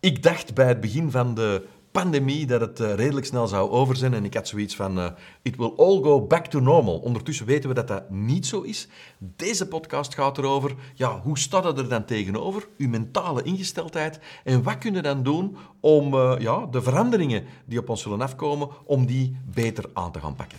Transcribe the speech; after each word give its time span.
Ik 0.00 0.22
dacht 0.22 0.54
bij 0.54 0.66
het 0.68 0.80
begin 0.80 1.10
van 1.10 1.34
de 1.34 1.66
pandemie 1.90 2.46
dat 2.46 2.60
het 2.60 2.80
uh, 2.80 2.94
redelijk 2.94 3.26
snel 3.26 3.46
zou 3.46 3.70
over 3.70 3.96
zijn. 3.96 4.14
En 4.14 4.24
ik 4.24 4.34
had 4.34 4.48
zoiets 4.48 4.76
van, 4.76 4.98
uh, 4.98 5.06
it 5.42 5.56
will 5.56 5.72
all 5.76 6.02
go 6.02 6.26
back 6.26 6.46
to 6.46 6.60
normal. 6.60 6.98
Ondertussen 6.98 7.46
weten 7.46 7.68
we 7.68 7.74
dat 7.74 7.88
dat 7.88 8.10
niet 8.10 8.46
zo 8.46 8.60
is. 8.60 8.88
Deze 9.18 9.68
podcast 9.68 10.14
gaat 10.14 10.38
erover, 10.38 10.74
ja, 10.94 11.20
hoe 11.20 11.38
staat 11.38 11.64
het 11.64 11.78
er 11.78 11.88
dan 11.88 12.04
tegenover? 12.04 12.68
Uw 12.76 12.88
mentale 12.88 13.42
ingesteldheid. 13.42 14.20
En 14.44 14.62
wat 14.62 14.78
kun 14.78 14.94
je 14.94 15.02
dan 15.02 15.22
doen 15.22 15.56
om 15.80 16.14
uh, 16.14 16.34
ja, 16.38 16.66
de 16.66 16.82
veranderingen 16.82 17.44
die 17.64 17.78
op 17.78 17.88
ons 17.88 18.02
zullen 18.02 18.20
afkomen, 18.20 18.68
om 18.84 19.06
die 19.06 19.36
beter 19.44 19.84
aan 19.92 20.12
te 20.12 20.20
gaan 20.20 20.34
pakken? 20.34 20.58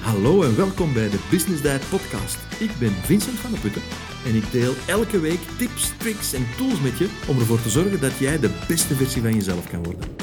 Hallo 0.00 0.42
en 0.42 0.56
welkom 0.56 0.92
bij 0.92 1.10
de 1.10 1.26
Business 1.30 1.62
Diet 1.62 1.88
podcast. 1.88 2.38
Ik 2.58 2.70
ben 2.78 2.92
Vincent 2.92 3.38
van 3.38 3.50
der 3.50 3.60
Putten 3.60 3.82
en 4.24 4.34
ik 4.34 4.52
deel 4.52 4.72
elke 4.86 5.20
week 5.20 5.40
tips, 5.58 5.96
tricks 5.96 6.32
en 6.32 6.46
tools 6.56 6.80
met 6.80 6.98
je 6.98 7.24
om 7.28 7.38
ervoor 7.38 7.62
te 7.62 7.68
zorgen 7.68 8.00
dat 8.00 8.18
jij 8.18 8.38
de 8.38 8.64
beste 8.68 8.94
versie 8.94 9.22
van 9.22 9.34
jezelf 9.34 9.68
kan 9.70 9.84
worden. 9.84 10.16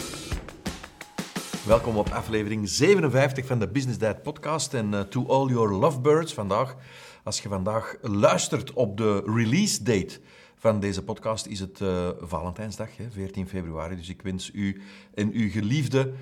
Welkom 1.65 1.97
op 1.97 2.09
aflevering 2.09 2.69
57 2.69 3.45
van 3.45 3.59
de 3.59 3.67
Business 3.67 3.99
Diet 3.99 4.21
podcast 4.21 4.73
en 4.73 4.91
uh, 4.93 4.99
to 4.99 5.27
all 5.27 5.47
your 5.47 5.73
lovebirds 5.73 6.33
vandaag. 6.33 6.75
Als 7.23 7.41
je 7.41 7.49
vandaag 7.49 7.95
luistert 8.01 8.73
op 8.73 8.97
de 8.97 9.23
release 9.25 9.83
date 9.83 10.19
van 10.55 10.79
deze 10.79 11.03
podcast 11.03 11.45
is 11.45 11.59
het 11.59 11.79
uh, 11.79 12.09
Valentijnsdag, 12.19 12.97
hè, 12.97 13.11
14 13.11 13.47
februari. 13.47 13.95
Dus 13.95 14.09
ik 14.09 14.21
wens 14.21 14.51
u 14.53 14.81
en 15.13 15.31
uw 15.31 15.49
geliefde, 15.49 16.13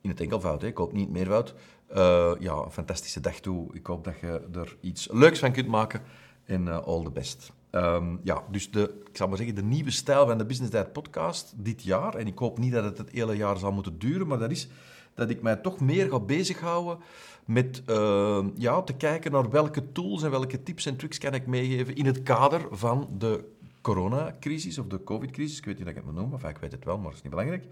in 0.00 0.10
het 0.10 0.20
enkelvoud, 0.20 0.62
hè, 0.62 0.68
ik 0.68 0.76
hoop 0.76 0.92
niet 0.92 1.10
meervoud, 1.10 1.54
uh, 1.90 2.32
ja, 2.38 2.52
een 2.52 2.70
fantastische 2.70 3.20
dag 3.20 3.40
toe. 3.40 3.74
Ik 3.74 3.86
hoop 3.86 4.04
dat 4.04 4.20
je 4.20 4.48
er 4.54 4.76
iets 4.80 5.08
leuks 5.10 5.38
van 5.38 5.52
kunt 5.52 5.68
maken 5.68 6.02
en 6.50 6.66
uh, 6.66 6.78
all 6.78 7.02
the 7.02 7.10
best. 7.10 7.52
Um, 7.70 8.20
ja, 8.22 8.42
dus 8.50 8.70
de, 8.70 9.00
ik 9.08 9.16
zal 9.16 9.28
maar 9.28 9.36
zeggen, 9.36 9.54
de 9.54 9.62
nieuwe 9.62 9.90
stijl 9.90 10.26
van 10.26 10.38
de 10.38 10.46
Business 10.46 10.72
Diet 10.72 10.92
podcast 10.92 11.54
dit 11.56 11.82
jaar, 11.82 12.14
en 12.14 12.26
ik 12.26 12.38
hoop 12.38 12.58
niet 12.58 12.72
dat 12.72 12.84
het 12.84 12.98
het 12.98 13.10
hele 13.10 13.36
jaar 13.36 13.56
zal 13.56 13.72
moeten 13.72 13.98
duren, 13.98 14.26
maar 14.26 14.38
dat 14.38 14.50
is 14.50 14.68
dat 15.14 15.30
ik 15.30 15.42
mij 15.42 15.56
toch 15.56 15.80
meer 15.80 16.10
ga 16.10 16.20
bezighouden 16.20 16.98
met 17.44 17.82
uh, 17.86 18.44
ja, 18.54 18.82
te 18.82 18.92
kijken 18.92 19.32
naar 19.32 19.50
welke 19.50 19.92
tools 19.92 20.22
en 20.22 20.30
welke 20.30 20.62
tips 20.62 20.86
en 20.86 20.96
tricks 20.96 21.18
kan 21.18 21.34
ik 21.34 21.46
meegeven 21.46 21.94
in 21.94 22.06
het 22.06 22.22
kader 22.22 22.66
van 22.70 23.08
de 23.18 23.44
coronacrisis 23.80 24.78
of 24.78 24.86
de 24.86 25.04
covid-crisis. 25.04 25.58
Ik 25.58 25.64
weet 25.64 25.74
niet 25.74 25.84
of 25.84 25.90
ik 25.90 25.96
het 25.96 26.04
moet 26.04 26.14
noemen, 26.14 26.34
of 26.34 26.44
ik 26.44 26.58
weet 26.58 26.72
het 26.72 26.84
wel, 26.84 26.96
maar 26.96 27.04
dat 27.04 27.14
is 27.14 27.22
niet 27.22 27.30
belangrijk. 27.30 27.64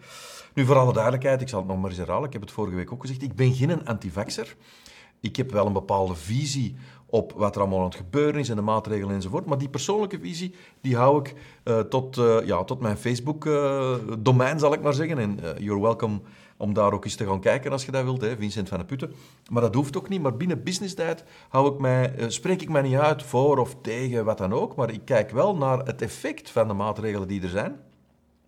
Nu, 0.54 0.64
voor 0.64 0.76
alle 0.76 0.92
duidelijkheid, 0.92 1.40
ik 1.40 1.48
zal 1.48 1.58
het 1.58 1.68
nog 1.68 1.80
maar 1.80 1.90
eens 1.90 1.98
herhalen, 1.98 2.26
ik 2.26 2.32
heb 2.32 2.42
het 2.42 2.50
vorige 2.50 2.76
week 2.76 2.92
ook 2.92 3.00
gezegd, 3.00 3.22
ik 3.22 3.34
ben 3.34 3.54
geen 3.54 3.86
antivaxer. 3.86 4.56
Ik 5.20 5.36
heb 5.36 5.50
wel 5.50 5.66
een 5.66 5.72
bepaalde 5.72 6.14
visie 6.14 6.76
op 7.10 7.32
wat 7.36 7.54
er 7.54 7.60
allemaal 7.60 7.78
aan 7.78 7.84
het 7.84 7.94
gebeuren 7.94 8.40
is 8.40 8.48
en 8.48 8.56
de 8.56 8.62
maatregelen 8.62 9.14
enzovoort. 9.14 9.46
Maar 9.46 9.58
die 9.58 9.68
persoonlijke 9.68 10.18
visie, 10.20 10.54
die 10.80 10.96
hou 10.96 11.18
ik 11.20 11.34
uh, 11.64 11.80
tot, 11.80 12.16
uh, 12.16 12.46
ja, 12.46 12.64
tot 12.64 12.80
mijn 12.80 12.96
Facebook-domein, 12.96 14.54
uh, 14.54 14.60
zal 14.60 14.72
ik 14.72 14.82
maar 14.82 14.94
zeggen. 14.94 15.18
En 15.18 15.38
you're 15.58 15.80
welcome 15.80 16.20
om 16.56 16.72
daar 16.72 16.92
ook 16.92 17.04
eens 17.04 17.14
te 17.14 17.26
gaan 17.26 17.40
kijken 17.40 17.72
als 17.72 17.84
je 17.84 17.90
dat 17.90 18.04
wilt, 18.04 18.20
hè, 18.20 18.36
Vincent 18.36 18.68
van 18.68 18.78
de 18.78 18.84
Putten. 18.84 19.12
Maar 19.50 19.62
dat 19.62 19.74
hoeft 19.74 19.96
ook 19.96 20.08
niet. 20.08 20.22
Maar 20.22 20.36
binnen 20.36 20.62
business 20.62 20.94
tijd 20.94 21.24
hou 21.48 21.72
ik 21.72 21.78
mij, 21.78 22.14
spreek 22.26 22.62
ik 22.62 22.68
mij 22.68 22.82
niet 22.82 22.94
uit 22.94 23.22
voor 23.22 23.58
of 23.58 23.76
tegen, 23.82 24.24
wat 24.24 24.38
dan 24.38 24.52
ook. 24.52 24.76
Maar 24.76 24.90
ik 24.90 25.04
kijk 25.04 25.30
wel 25.30 25.56
naar 25.56 25.78
het 25.78 26.02
effect 26.02 26.50
van 26.50 26.68
de 26.68 26.74
maatregelen 26.74 27.28
die 27.28 27.42
er 27.42 27.48
zijn. 27.48 27.76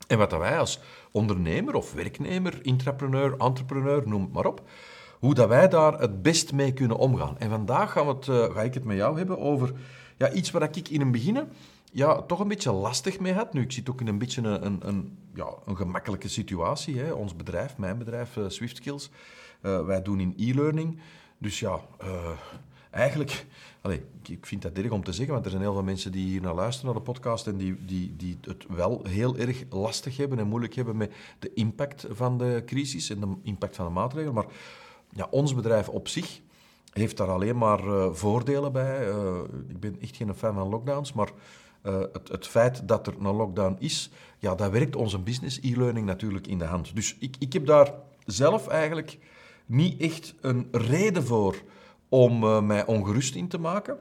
En 0.09 0.19
wat 0.19 0.33
wij 0.33 0.59
als 0.59 0.81
ondernemer 1.13 1.75
of 1.75 1.93
werknemer, 1.93 2.59
intrapreneur, 2.63 3.35
entrepreneur, 3.39 4.09
noem 4.09 4.23
het 4.23 4.33
maar 4.33 4.47
op 4.47 4.63
hoe 5.21 5.35
dat 5.35 5.49
wij 5.49 5.69
daar 5.69 6.01
het 6.01 6.23
best 6.23 6.53
mee 6.53 6.73
kunnen 6.73 6.97
omgaan. 6.97 7.39
En 7.39 7.51
vandaag 7.51 7.93
gaan 7.93 8.07
we 8.07 8.13
het, 8.13 8.27
uh, 8.27 8.55
ga 8.55 8.63
ik 8.63 8.75
het 8.75 8.85
met 8.85 8.97
jou 8.97 9.19
hebben 9.19 9.39
over 9.39 9.73
ja, 10.17 10.33
iets 10.33 10.51
waar 10.51 10.63
ik 10.63 10.89
in 10.89 11.01
het 11.01 11.13
begin 11.13 11.39
ja, 11.93 12.23
toch 12.23 12.41
een 12.41 12.49
beetje 12.49 12.73
lastig 12.73 13.21
mee 13.21 13.33
had. 13.33 13.53
Nu, 13.53 13.63
ik 13.63 13.73
zit 13.73 13.91
ook 13.91 14.01
in 14.01 14.07
een 14.07 14.19
beetje 14.19 14.43
een, 14.43 14.67
een, 14.67 14.89
een 14.89 15.19
ja, 15.35 15.49
een 15.67 15.77
gemakkelijke 15.77 16.29
situatie. 16.29 16.99
Hè. 16.99 17.13
Ons 17.13 17.37
bedrijf, 17.37 17.77
mijn 17.77 17.99
bedrijf, 17.99 18.37
uh, 18.37 18.45
Swift 18.49 18.77
Skills, 18.77 19.11
uh, 19.63 19.85
wij 19.85 20.03
doen 20.03 20.21
in 20.21 20.35
e-learning. 20.37 20.99
Dus 21.39 21.61
ja, 21.61 21.81
eigenlijk... 22.91 23.47
Allez, 23.83 23.99
ik 24.29 24.47
vind 24.47 24.63
dat 24.63 24.73
erg 24.73 24.91
om 24.91 25.05
te 25.05 25.13
zeggen, 25.13 25.33
want 25.33 25.45
er 25.45 25.51
zijn 25.51 25.63
heel 25.63 25.73
veel 25.73 25.83
mensen 25.83 26.13
die 26.13 26.27
hier 26.27 26.41
naar 26.41 26.55
luisteren, 26.55 26.93
naar 26.93 27.03
de 27.05 27.11
podcast, 27.13 27.47
en 27.47 27.57
die, 27.57 27.85
die, 27.85 28.15
die 28.17 28.39
het 28.41 28.65
wel 28.69 29.05
heel 29.09 29.37
erg 29.37 29.65
lastig 29.71 30.17
hebben 30.17 30.39
en 30.39 30.47
moeilijk 30.47 30.75
hebben 30.75 30.97
met 30.97 31.13
de 31.39 31.53
impact 31.55 32.07
van 32.11 32.39
de 32.39 32.63
crisis 32.67 33.11
en 33.11 33.21
de 33.21 33.37
impact 33.43 33.77
van 33.77 33.87
de 33.87 33.93
maatregelen. 33.93 34.35
Maar 34.35 34.47
ja, 35.11 35.27
ons 35.31 35.55
bedrijf 35.55 35.89
op 35.89 36.09
zich 36.09 36.41
heeft 36.93 37.17
daar 37.17 37.31
alleen 37.31 37.59
maar 37.59 37.85
uh, 37.85 38.09
voordelen 38.13 38.73
bij. 38.73 39.09
Uh, 39.09 39.39
ik 39.69 39.81
ben 39.81 40.01
echt 40.01 40.17
geen 40.17 40.35
fan 40.35 40.55
van 40.55 40.69
lockdowns, 40.69 41.13
maar 41.13 41.31
uh, 41.83 42.01
het, 42.13 42.29
het, 42.29 42.47
feit 42.47 42.89
dat 42.89 43.07
er 43.07 43.15
een 43.19 43.37
lockdown 43.37 43.77
is, 43.79 44.11
ja, 44.39 44.55
dat 44.55 44.71
werkt 44.71 44.97
onze 44.97 45.19
business 45.19 45.59
e-learning 45.63 46.07
natuurlijk 46.07 46.47
in 46.47 46.59
de 46.59 46.65
hand. 46.65 46.95
Dus 46.95 47.17
ik, 47.19 47.37
ik 47.39 47.53
heb 47.53 47.67
daar 47.67 47.93
zelf 48.27 48.67
eigenlijk 48.67 49.19
niet 49.67 50.01
echt 50.01 50.35
een 50.41 50.69
reden 50.71 51.25
voor 51.25 51.57
om 52.09 52.67
mij 52.67 52.87
ongerust 52.87 53.35
in 53.35 53.49
te 53.49 53.59
maken 53.59 53.99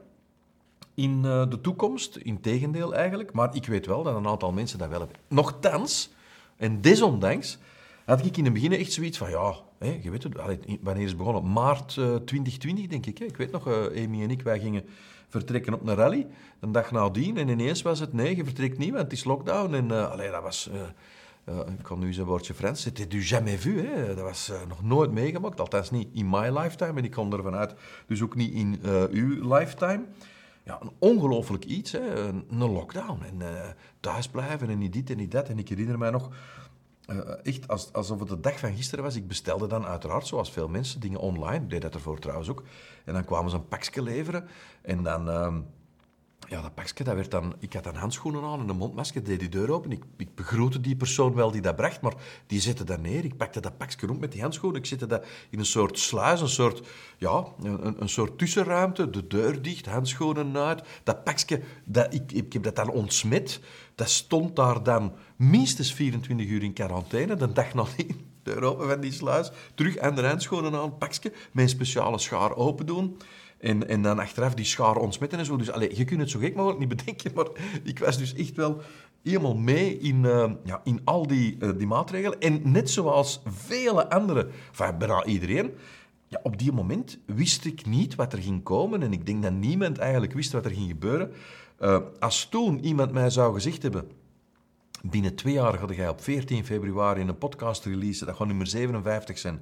in 0.94 1.22
de 1.22 1.58
toekomst. 1.60 2.16
Integendeel 2.16 2.94
eigenlijk. 2.94 3.32
Maar 3.32 3.54
ik 3.54 3.66
weet 3.66 3.86
wel 3.86 4.02
dat 4.02 4.16
een 4.16 4.26
aantal 4.26 4.52
mensen 4.52 4.78
dat 4.78 4.88
wel 4.88 4.98
hebben. 4.98 5.16
Nochtans, 5.28 6.10
en 6.56 6.80
desondanks, 6.80 7.58
had 8.04 8.24
ik 8.24 8.36
in 8.36 8.44
het 8.44 8.52
begin 8.52 8.72
echt 8.72 8.92
zoiets 8.92 9.18
van, 9.18 9.30
ja, 9.30 9.54
hè, 9.78 9.98
je 10.02 10.10
weet 10.10 10.22
het, 10.22 10.34
wanneer 10.80 11.02
is 11.02 11.08
het 11.08 11.18
begonnen? 11.18 11.52
Maart 11.52 11.96
uh, 11.96 12.14
2020, 12.14 12.86
denk 12.86 13.06
ik. 13.06 13.18
Hè. 13.18 13.24
Ik 13.24 13.36
weet 13.36 13.50
nog, 13.50 13.68
uh, 13.68 13.74
Amy 14.04 14.22
en 14.22 14.30
ik, 14.30 14.42
wij 14.42 14.60
gingen 14.60 14.84
vertrekken 15.28 15.74
op 15.74 15.86
een 15.86 15.94
rally, 15.94 16.26
een 16.60 16.72
dag 16.72 16.90
nadien, 16.90 17.36
en 17.36 17.48
ineens 17.48 17.82
was 17.82 18.00
het, 18.00 18.12
nee, 18.12 18.36
je 18.36 18.44
vertrekt 18.44 18.78
niet, 18.78 18.90
want 18.90 19.02
het 19.02 19.12
is 19.12 19.24
lockdown. 19.24 19.74
En 19.74 19.84
uh, 19.84 20.32
dat 20.32 20.42
was, 20.42 20.70
ik 21.46 21.82
kan 21.82 21.98
nu 21.98 22.14
een 22.14 22.24
woordje 22.24 22.54
Frans, 22.54 22.82
c'était 22.82 23.10
du 23.10 23.22
jamais 23.22 23.60
vu. 23.60 23.86
Hè. 23.86 24.06
Dat 24.14 24.24
was 24.24 24.52
nog 24.68 24.82
nooit 24.82 25.10
meegemaakt, 25.12 25.60
althans 25.60 25.90
niet 25.90 26.08
in 26.12 26.30
my 26.30 26.58
lifetime, 26.58 26.98
en 26.98 27.04
ik 27.04 27.10
kom 27.10 27.32
ervan 27.32 27.54
uit, 27.54 27.74
dus 28.06 28.22
ook 28.22 28.34
niet 28.34 28.52
in 28.52 28.80
uw 29.10 29.54
lifetime 29.54 30.04
ja, 30.70 30.78
een 30.80 30.90
ongelooflijk 30.98 31.64
iets, 31.64 31.92
hè? 31.92 32.14
Een, 32.14 32.44
een 32.50 32.72
lockdown. 32.72 33.22
En 33.22 33.34
uh, 33.38 33.48
thuis 34.00 34.28
blijven 34.28 34.68
en 34.68 34.78
niet 34.78 34.92
dit 34.92 35.10
en 35.10 35.16
niet 35.16 35.30
dat. 35.30 35.48
En 35.48 35.58
ik 35.58 35.68
herinner 35.68 35.98
mij 35.98 36.10
nog, 36.10 36.30
uh, 37.12 37.18
echt 37.42 37.68
als, 37.68 37.92
alsof 37.92 38.18
het 38.18 38.28
de 38.28 38.40
dag 38.40 38.58
van 38.58 38.76
gisteren 38.76 39.04
was. 39.04 39.16
Ik 39.16 39.28
bestelde 39.28 39.66
dan 39.66 39.86
uiteraard, 39.86 40.26
zoals 40.26 40.50
veel 40.50 40.68
mensen, 40.68 41.00
dingen 41.00 41.20
online. 41.20 41.64
Ik 41.64 41.70
deed 41.70 41.82
dat 41.82 41.94
ervoor 41.94 42.18
trouwens 42.18 42.48
ook. 42.48 42.62
En 43.04 43.12
dan 43.12 43.24
kwamen 43.24 43.50
ze 43.50 43.56
een 43.56 43.68
pakje 43.68 44.02
leveren. 44.02 44.48
En 44.82 45.02
dan... 45.02 45.28
Uh, 45.28 45.54
ja, 46.50 46.62
dat 46.62 46.74
pakje, 46.74 47.04
dat 47.04 47.14
werd 47.14 47.30
dan... 47.30 47.54
Ik 47.58 47.72
had 47.72 47.84
dan 47.84 47.94
handschoenen 47.94 48.42
aan 48.42 48.60
en 48.60 48.68
een 48.68 48.76
mondmasker, 48.76 49.24
deed 49.24 49.52
deur 49.52 49.72
open. 49.72 49.92
Ik, 49.92 50.04
ik 50.16 50.34
begroette 50.34 50.80
die 50.80 50.96
persoon 50.96 51.34
wel 51.34 51.50
die 51.50 51.60
dat 51.60 51.76
bracht, 51.76 52.00
maar 52.00 52.14
die 52.46 52.60
zette 52.60 52.84
dat 52.84 53.00
neer. 53.00 53.24
Ik 53.24 53.36
pakte 53.36 53.60
dat 53.60 53.78
pakje 53.78 54.06
rond 54.06 54.20
met 54.20 54.32
die 54.32 54.40
handschoenen. 54.40 54.80
Ik 54.80 54.86
zette 54.86 55.06
dat 55.06 55.24
in 55.50 55.58
een 55.58 55.66
soort 55.66 55.98
sluis, 55.98 56.40
een 56.40 56.48
soort... 56.48 56.86
Ja, 57.18 57.44
een, 57.62 58.00
een 58.00 58.08
soort 58.08 58.38
tussenruimte. 58.38 59.10
De 59.10 59.26
deur 59.26 59.62
dicht, 59.62 59.86
handschoenen 59.86 60.56
uit. 60.56 60.82
Dat 61.04 61.24
pakje, 61.24 61.60
dat, 61.84 62.14
ik, 62.14 62.32
ik 62.32 62.52
heb 62.52 62.62
dat 62.62 62.76
dan 62.76 62.90
ontsmet. 62.90 63.60
Dat 63.94 64.10
stond 64.10 64.56
daar 64.56 64.82
dan 64.82 65.12
minstens 65.36 65.94
24 65.94 66.46
uur 66.46 66.62
in 66.62 66.72
quarantaine, 66.72 67.36
de 67.36 67.52
dag 67.52 67.74
nadien. 67.74 68.28
Deur 68.42 68.62
open 68.62 68.88
van 68.88 69.00
die 69.00 69.12
sluis, 69.12 69.50
terug 69.74 69.98
aan 69.98 70.14
de 70.14 70.26
handschoenen 70.26 70.74
aan, 70.74 70.98
pakje, 70.98 71.32
een 71.54 71.68
speciale 71.68 72.18
schaar 72.18 72.56
open 72.56 72.86
doen. 72.86 73.16
En, 73.60 73.88
en 73.88 74.02
dan 74.02 74.18
achteraf 74.18 74.54
die 74.54 74.64
schaar 74.64 74.96
ontsmetten 74.96 75.38
en 75.38 75.44
zo. 75.44 75.56
Dus 75.56 75.70
allez, 75.70 75.96
je 75.96 76.04
kunt 76.04 76.20
het 76.20 76.30
zo 76.30 76.38
gek 76.38 76.54
mogelijk 76.54 76.78
niet 76.78 76.88
bedenken, 76.88 77.32
maar 77.36 77.46
ik 77.82 77.98
was 77.98 78.18
dus 78.18 78.34
echt 78.34 78.56
wel 78.56 78.82
helemaal 79.22 79.56
mee 79.56 79.98
in, 79.98 80.24
uh, 80.24 80.52
ja, 80.64 80.80
in 80.84 81.00
al 81.04 81.26
die, 81.26 81.56
uh, 81.60 81.70
die 81.76 81.86
maatregelen. 81.86 82.40
En 82.40 82.72
net 82.72 82.90
zoals 82.90 83.42
vele 83.46 84.10
anderen, 84.10 84.50
bijna 84.98 85.24
iedereen, 85.24 85.74
ja, 86.26 86.40
op 86.42 86.58
die 86.58 86.72
moment 86.72 87.18
wist 87.26 87.64
ik 87.64 87.86
niet 87.86 88.14
wat 88.14 88.32
er 88.32 88.42
ging 88.42 88.62
komen. 88.62 89.02
En 89.02 89.12
ik 89.12 89.26
denk 89.26 89.42
dat 89.42 89.52
niemand 89.52 89.98
eigenlijk 89.98 90.32
wist 90.32 90.52
wat 90.52 90.64
er 90.64 90.70
ging 90.70 90.88
gebeuren. 90.88 91.32
Uh, 91.80 91.98
als 92.18 92.48
toen 92.48 92.84
iemand 92.84 93.12
mij 93.12 93.30
zou 93.30 93.54
gezegd 93.54 93.82
hebben... 93.82 94.10
Binnen 95.02 95.34
twee 95.34 95.52
jaar 95.52 95.78
ga 95.78 95.86
jij 95.94 96.08
op 96.08 96.22
14 96.22 96.64
februari 96.64 97.20
een 97.20 97.38
podcast 97.38 97.84
releasen. 97.84 98.26
Dat 98.26 98.36
gaat 98.36 98.46
nummer 98.46 98.66
57 98.66 99.38
zijn. 99.38 99.60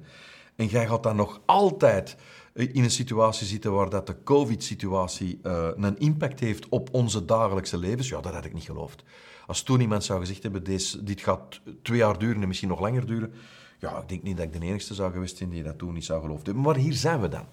En 0.55 0.65
jij 0.65 0.87
gaat 0.87 1.03
dan 1.03 1.15
nog 1.15 1.41
altijd 1.45 2.17
in 2.67 2.83
een 2.83 2.91
situatie 2.91 3.47
zitten 3.47 3.73
waar 3.73 3.89
dat 3.89 4.07
de 4.07 4.23
COVID-situatie 4.23 5.39
uh, 5.43 5.67
een 5.75 5.99
impact 5.99 6.39
heeft 6.39 6.69
op 6.69 6.89
onze 6.91 7.25
dagelijkse 7.25 7.77
levens. 7.77 8.09
Ja, 8.09 8.21
dat 8.21 8.33
had 8.33 8.45
ik 8.45 8.53
niet 8.53 8.63
geloofd. 8.63 9.03
Als 9.47 9.63
toen 9.63 9.79
iemand 9.79 10.03
zou 10.03 10.19
gezegd 10.19 10.43
hebben, 10.43 10.63
deze, 10.63 11.03
dit 11.03 11.21
gaat 11.21 11.61
twee 11.81 11.97
jaar 11.97 12.17
duren 12.17 12.41
en 12.41 12.47
misschien 12.47 12.69
nog 12.69 12.79
langer 12.79 13.05
duren. 13.05 13.33
Ja, 13.79 13.97
ik 13.97 14.09
denk 14.09 14.23
niet 14.23 14.37
dat 14.37 14.45
ik 14.45 14.61
de 14.61 14.67
enige 14.67 14.93
zou 14.93 15.11
geweest 15.11 15.37
zijn 15.37 15.49
die 15.49 15.63
dat 15.63 15.77
toen 15.77 15.93
niet 15.93 16.05
zou 16.05 16.21
geloofd 16.21 16.45
hebben. 16.45 16.63
Maar 16.63 16.75
hier 16.75 16.93
zijn 16.93 17.21
we 17.21 17.27
dan. 17.27 17.45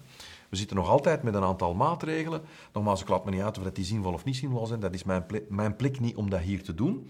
We 0.49 0.55
zitten 0.55 0.75
nog 0.75 0.89
altijd 0.89 1.23
met 1.23 1.33
een 1.33 1.43
aantal 1.43 1.73
maatregelen. 1.73 2.41
Nogmaals, 2.73 3.01
ik 3.01 3.07
laat 3.07 3.25
me 3.25 3.31
niet 3.31 3.41
uit 3.41 3.57
of 3.57 3.63
dat 3.63 3.75
die 3.75 3.85
zinvol 3.85 4.13
of 4.13 4.23
niet 4.23 4.35
zinvol 4.35 4.65
zijn. 4.65 4.79
Dat 4.79 4.93
is 4.93 5.03
mijn 5.03 5.25
mijn 5.49 5.75
plek 5.75 5.99
niet 5.99 6.15
om 6.15 6.29
dat 6.29 6.39
hier 6.39 6.63
te 6.63 6.73
doen. 6.73 7.09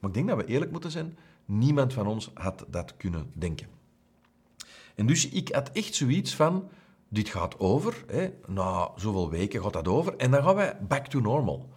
Maar 0.00 0.10
ik 0.10 0.14
denk 0.14 0.28
dat 0.28 0.36
we 0.36 0.44
eerlijk 0.44 0.70
moeten 0.70 0.90
zijn. 0.90 1.16
Niemand 1.44 1.92
van 1.92 2.06
ons 2.06 2.30
had 2.34 2.64
dat 2.68 2.96
kunnen 2.96 3.30
denken. 3.32 3.66
En 4.94 5.06
dus 5.06 5.28
ik 5.28 5.48
had 5.48 5.70
echt 5.72 5.94
zoiets 5.94 6.34
van, 6.34 6.68
dit 7.08 7.28
gaat 7.28 7.58
over. 7.58 8.04
Hè. 8.06 8.30
Na 8.46 8.90
zoveel 8.96 9.30
weken 9.30 9.62
gaat 9.62 9.72
dat 9.72 9.88
over. 9.88 10.16
En 10.16 10.30
dan 10.30 10.42
gaan 10.42 10.54
wij 10.54 10.76
back 10.88 11.06
to 11.06 11.20
normal. 11.20 11.68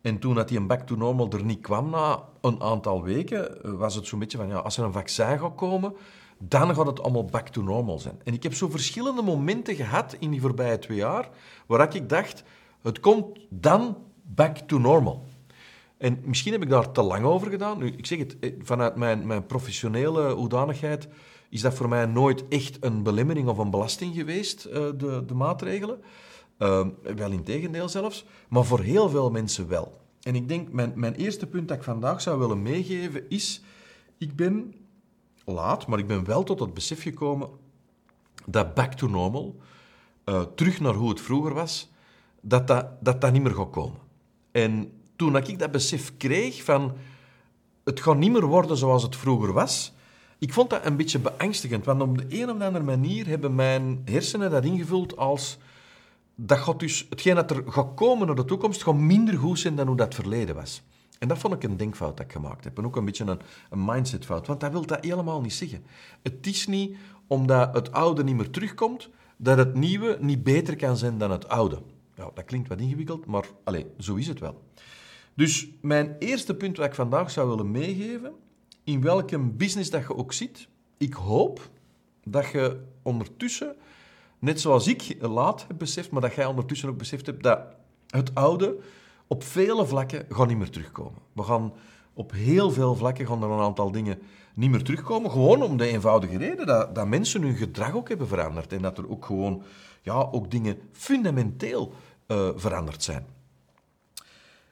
En 0.00 0.18
toen 0.18 0.34
dat 0.34 0.48
die 0.48 0.58
een 0.58 0.66
back 0.66 0.86
to 0.86 0.96
normal 0.96 1.30
er 1.30 1.44
niet 1.44 1.60
kwam 1.60 1.90
na 1.90 2.22
een 2.40 2.60
aantal 2.60 3.02
weken, 3.02 3.62
eh, 3.62 3.72
was 3.72 3.94
het 3.94 4.06
zo'n 4.06 4.18
beetje 4.18 4.38
van, 4.38 4.48
ja, 4.48 4.56
als 4.56 4.76
er 4.76 4.84
een 4.84 4.92
vaccin 4.92 5.38
gaat 5.38 5.54
komen, 5.54 5.94
dan 6.38 6.74
gaat 6.74 6.86
het 6.86 7.02
allemaal 7.02 7.24
back 7.24 7.48
to 7.48 7.62
normal 7.62 7.98
zijn. 7.98 8.20
En 8.24 8.34
ik 8.34 8.42
heb 8.42 8.54
zo 8.54 8.68
verschillende 8.68 9.22
momenten 9.22 9.74
gehad 9.74 10.16
in 10.18 10.30
die 10.30 10.40
voorbije 10.40 10.78
twee 10.78 10.96
jaar, 10.96 11.28
waar 11.66 11.94
ik 11.94 12.08
dacht, 12.08 12.42
het 12.82 13.00
komt 13.00 13.38
dan 13.48 13.96
back 14.22 14.56
to 14.56 14.78
normal. 14.78 15.24
En 15.98 16.20
misschien 16.24 16.52
heb 16.52 16.62
ik 16.62 16.68
daar 16.68 16.92
te 16.92 17.02
lang 17.02 17.24
over 17.24 17.50
gedaan. 17.50 17.78
Nu, 17.78 17.86
ik 17.86 18.06
zeg 18.06 18.18
het, 18.18 18.38
eh, 18.38 18.52
vanuit 18.62 18.96
mijn, 18.96 19.26
mijn 19.26 19.46
professionele 19.46 20.32
hoedanigheid 20.32 21.08
is 21.48 21.60
dat 21.60 21.74
voor 21.74 21.88
mij 21.88 22.06
nooit 22.06 22.48
echt 22.48 22.76
een 22.80 23.02
belemmering 23.02 23.48
of 23.48 23.58
een 23.58 23.70
belasting 23.70 24.14
geweest, 24.14 24.64
eh, 24.64 24.72
de, 24.72 25.22
de 25.26 25.34
maatregelen. 25.34 26.00
Uh, 26.58 26.86
wel 27.16 27.30
in 27.30 27.42
tegendeel 27.42 27.88
zelfs, 27.88 28.24
maar 28.48 28.64
voor 28.64 28.80
heel 28.80 29.08
veel 29.08 29.30
mensen 29.30 29.68
wel. 29.68 30.00
En 30.22 30.34
ik 30.34 30.48
denk, 30.48 30.72
mijn, 30.72 30.92
mijn 30.94 31.14
eerste 31.14 31.46
punt 31.46 31.68
dat 31.68 31.76
ik 31.76 31.82
vandaag 31.82 32.20
zou 32.20 32.38
willen 32.38 32.62
meegeven 32.62 33.28
is, 33.28 33.62
ik 34.18 34.36
ben 34.36 34.74
laat, 35.44 35.86
maar 35.86 35.98
ik 35.98 36.06
ben 36.06 36.24
wel 36.24 36.42
tot 36.42 36.60
het 36.60 36.74
besef 36.74 37.02
gekomen 37.02 37.48
dat 38.46 38.74
back 38.74 38.92
to 38.92 39.08
normal, 39.08 39.56
uh, 40.24 40.42
terug 40.54 40.80
naar 40.80 40.94
hoe 40.94 41.08
het 41.08 41.20
vroeger 41.20 41.54
was, 41.54 41.90
dat 42.40 42.66
dat, 42.66 42.86
dat, 43.00 43.20
dat 43.20 43.32
niet 43.32 43.42
meer 43.42 43.54
gaat 43.54 43.70
komen. 43.70 44.00
En 44.52 44.92
toen 45.16 45.36
ik 45.36 45.58
dat 45.58 45.70
besef 45.70 46.16
kreeg 46.16 46.62
van, 46.62 46.92
het 47.84 48.00
gaat 48.00 48.16
niet 48.16 48.32
meer 48.32 48.46
worden 48.46 48.76
zoals 48.76 49.02
het 49.02 49.16
vroeger 49.16 49.52
was, 49.52 49.92
ik 50.38 50.52
vond 50.52 50.70
dat 50.70 50.86
een 50.86 50.96
beetje 50.96 51.18
beangstigend, 51.18 51.84
want 51.84 52.02
op 52.02 52.18
de 52.18 52.40
een 52.40 52.50
of 52.50 52.60
andere 52.60 52.84
manier 52.84 53.26
hebben 53.26 53.54
mijn 53.54 54.02
hersenen 54.04 54.50
dat 54.50 54.64
ingevuld 54.64 55.16
als 55.16 55.58
dat 56.34 56.58
gaat 56.58 56.80
dus, 56.80 57.06
hetgeen 57.10 57.34
dat 57.34 57.50
er 57.50 57.62
gaat 57.66 57.94
komen 57.94 58.26
naar 58.26 58.36
de 58.36 58.44
toekomst, 58.44 58.82
gaat 58.82 58.94
minder 58.94 59.38
goed 59.38 59.58
zijn 59.58 59.76
dan 59.76 59.86
hoe 59.86 59.96
dat 59.96 60.14
verleden 60.14 60.54
was. 60.54 60.82
En 61.18 61.28
dat 61.28 61.38
vond 61.38 61.54
ik 61.54 61.62
een 61.62 61.76
denkfout 61.76 62.16
dat 62.16 62.26
ik 62.26 62.32
gemaakt 62.32 62.64
heb. 62.64 62.78
En 62.78 62.84
ook 62.84 62.96
een 62.96 63.04
beetje 63.04 63.24
een, 63.24 63.40
een 63.70 63.84
mindsetfout. 63.84 64.46
Want 64.46 64.60
dat 64.60 64.72
wil 64.72 64.86
dat 64.86 65.04
helemaal 65.04 65.40
niet 65.40 65.52
zeggen. 65.52 65.84
Het 66.22 66.46
is 66.46 66.66
niet 66.66 66.96
omdat 67.26 67.74
het 67.74 67.92
oude 67.92 68.24
niet 68.24 68.36
meer 68.36 68.50
terugkomt, 68.50 69.08
dat 69.36 69.58
het 69.58 69.74
nieuwe 69.74 70.18
niet 70.20 70.42
beter 70.42 70.76
kan 70.76 70.96
zijn 70.96 71.18
dan 71.18 71.30
het 71.30 71.48
oude. 71.48 71.78
Nou, 72.16 72.30
dat 72.34 72.44
klinkt 72.44 72.68
wat 72.68 72.80
ingewikkeld, 72.80 73.26
maar 73.26 73.44
allez, 73.64 73.84
zo 73.98 74.14
is 74.14 74.26
het 74.26 74.40
wel. 74.40 74.62
Dus 75.34 75.68
mijn 75.80 76.16
eerste 76.18 76.54
punt 76.54 76.76
wat 76.76 76.86
ik 76.86 76.94
vandaag 76.94 77.30
zou 77.30 77.48
willen 77.48 77.70
meegeven, 77.70 78.32
in 78.84 79.00
welke 79.00 79.38
business 79.38 79.90
dat 79.90 80.02
je 80.02 80.16
ook 80.16 80.32
zit, 80.32 80.68
ik 80.96 81.14
hoop 81.14 81.70
dat 82.24 82.50
je 82.50 82.80
ondertussen 83.02 83.76
Net 84.44 84.60
zoals 84.60 84.86
ik 84.86 85.16
laat 85.20 85.64
heb 85.68 85.78
beseft, 85.78 86.10
maar 86.10 86.20
dat 86.20 86.34
jij 86.34 86.46
ondertussen 86.46 86.88
ook 86.88 86.96
beseft 86.96 87.26
hebt, 87.26 87.42
dat 87.42 87.60
het 88.08 88.34
oude 88.34 88.76
op 89.26 89.42
vele 89.42 89.86
vlakken 89.86 90.26
gaat 90.28 90.46
niet 90.48 90.58
meer 90.58 90.70
terugkomen. 90.70 91.20
We 91.32 91.42
gaan 91.42 91.72
op 92.12 92.32
heel 92.32 92.70
veel 92.70 92.94
vlakken 92.94 93.26
gaan 93.26 93.42
er 93.42 93.50
een 93.50 93.60
aantal 93.60 93.90
dingen 93.90 94.18
niet 94.54 94.70
meer 94.70 94.82
terugkomen. 94.82 95.30
Gewoon 95.30 95.62
om 95.62 95.76
de 95.76 95.86
eenvoudige 95.86 96.38
reden 96.38 96.66
dat, 96.66 96.94
dat 96.94 97.06
mensen 97.06 97.42
hun 97.42 97.56
gedrag 97.56 97.94
ook 97.94 98.08
hebben 98.08 98.28
veranderd. 98.28 98.72
En 98.72 98.82
dat 98.82 98.98
er 98.98 99.10
ook 99.10 99.24
gewoon 99.24 99.62
ja, 100.02 100.28
ook 100.30 100.50
dingen 100.50 100.78
fundamenteel 100.92 101.92
uh, 102.28 102.48
veranderd 102.54 103.02
zijn. 103.02 103.26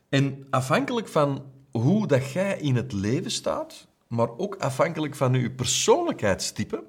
En 0.08 0.46
afhankelijk 0.50 1.08
van 1.08 1.42
hoe 1.70 2.06
dat 2.06 2.30
jij 2.30 2.58
in 2.58 2.76
het 2.76 2.92
leven 2.92 3.30
staat, 3.30 3.86
maar 4.12 4.36
ook 4.36 4.56
afhankelijk 4.56 5.14
van 5.14 5.32
je 5.32 5.50
persoonlijkheidstype, 5.50 6.84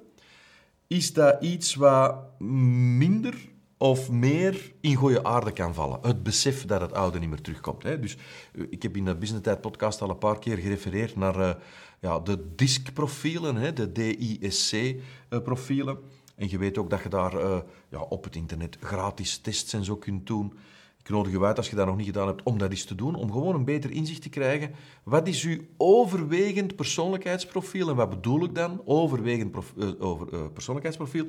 is 0.86 1.12
dat 1.12 1.42
iets 1.42 1.74
wat 1.74 2.40
minder 2.40 3.34
of 3.78 4.10
meer 4.10 4.72
in 4.80 4.94
goede 4.94 5.24
aarde 5.24 5.52
kan 5.52 5.74
vallen. 5.74 5.98
Het 6.02 6.22
besef 6.22 6.66
dat 6.66 6.80
het 6.80 6.92
oude 6.92 7.18
niet 7.18 7.28
meer 7.28 7.40
terugkomt. 7.40 7.82
Hè. 7.82 8.00
Dus 8.00 8.16
eh, 8.54 8.62
ik 8.70 8.82
heb 8.82 8.96
in 8.96 9.04
de 9.04 9.16
Business 9.16 9.44
Tijd 9.44 9.60
podcast 9.60 10.02
al 10.02 10.10
een 10.10 10.18
paar 10.18 10.38
keer 10.38 10.56
gerefereerd 10.56 11.16
naar 11.16 11.38
uh, 11.38 11.50
ja, 12.00 12.18
de 12.18 12.54
DISC-profielen, 12.54 13.74
de 13.74 13.92
DISC-profielen. 13.92 15.98
En 16.36 16.50
je 16.50 16.58
weet 16.58 16.78
ook 16.78 16.90
dat 16.90 17.02
je 17.02 17.08
daar 17.08 17.34
uh, 17.34 17.58
ja, 17.88 18.00
op 18.00 18.24
het 18.24 18.36
internet 18.36 18.76
gratis 18.80 19.38
tests 19.38 19.72
en 19.72 19.84
zo 19.84 19.96
kunt 19.96 20.26
doen. 20.26 20.54
Ik 21.04 21.10
nodig 21.10 21.32
je 21.32 21.44
uit, 21.44 21.56
als 21.56 21.70
je 21.70 21.76
dat 21.76 21.86
nog 21.86 21.96
niet 21.96 22.06
gedaan 22.06 22.26
hebt, 22.26 22.42
om 22.42 22.58
dat 22.58 22.70
eens 22.70 22.84
te 22.84 22.94
doen. 22.94 23.14
Om 23.14 23.32
gewoon 23.32 23.54
een 23.54 23.64
beter 23.64 23.90
inzicht 23.90 24.22
te 24.22 24.28
krijgen. 24.28 24.70
Wat 25.02 25.28
is 25.28 25.42
uw 25.42 25.58
overwegend 25.76 26.76
persoonlijkheidsprofiel? 26.76 27.88
En 27.88 27.96
wat 27.96 28.10
bedoel 28.10 28.44
ik 28.44 28.54
dan? 28.54 28.82
Overwegend 28.84 29.56
uh, 29.76 29.88
over, 29.98 30.34
uh, 30.34 30.40
persoonlijkheidsprofiel. 30.52 31.26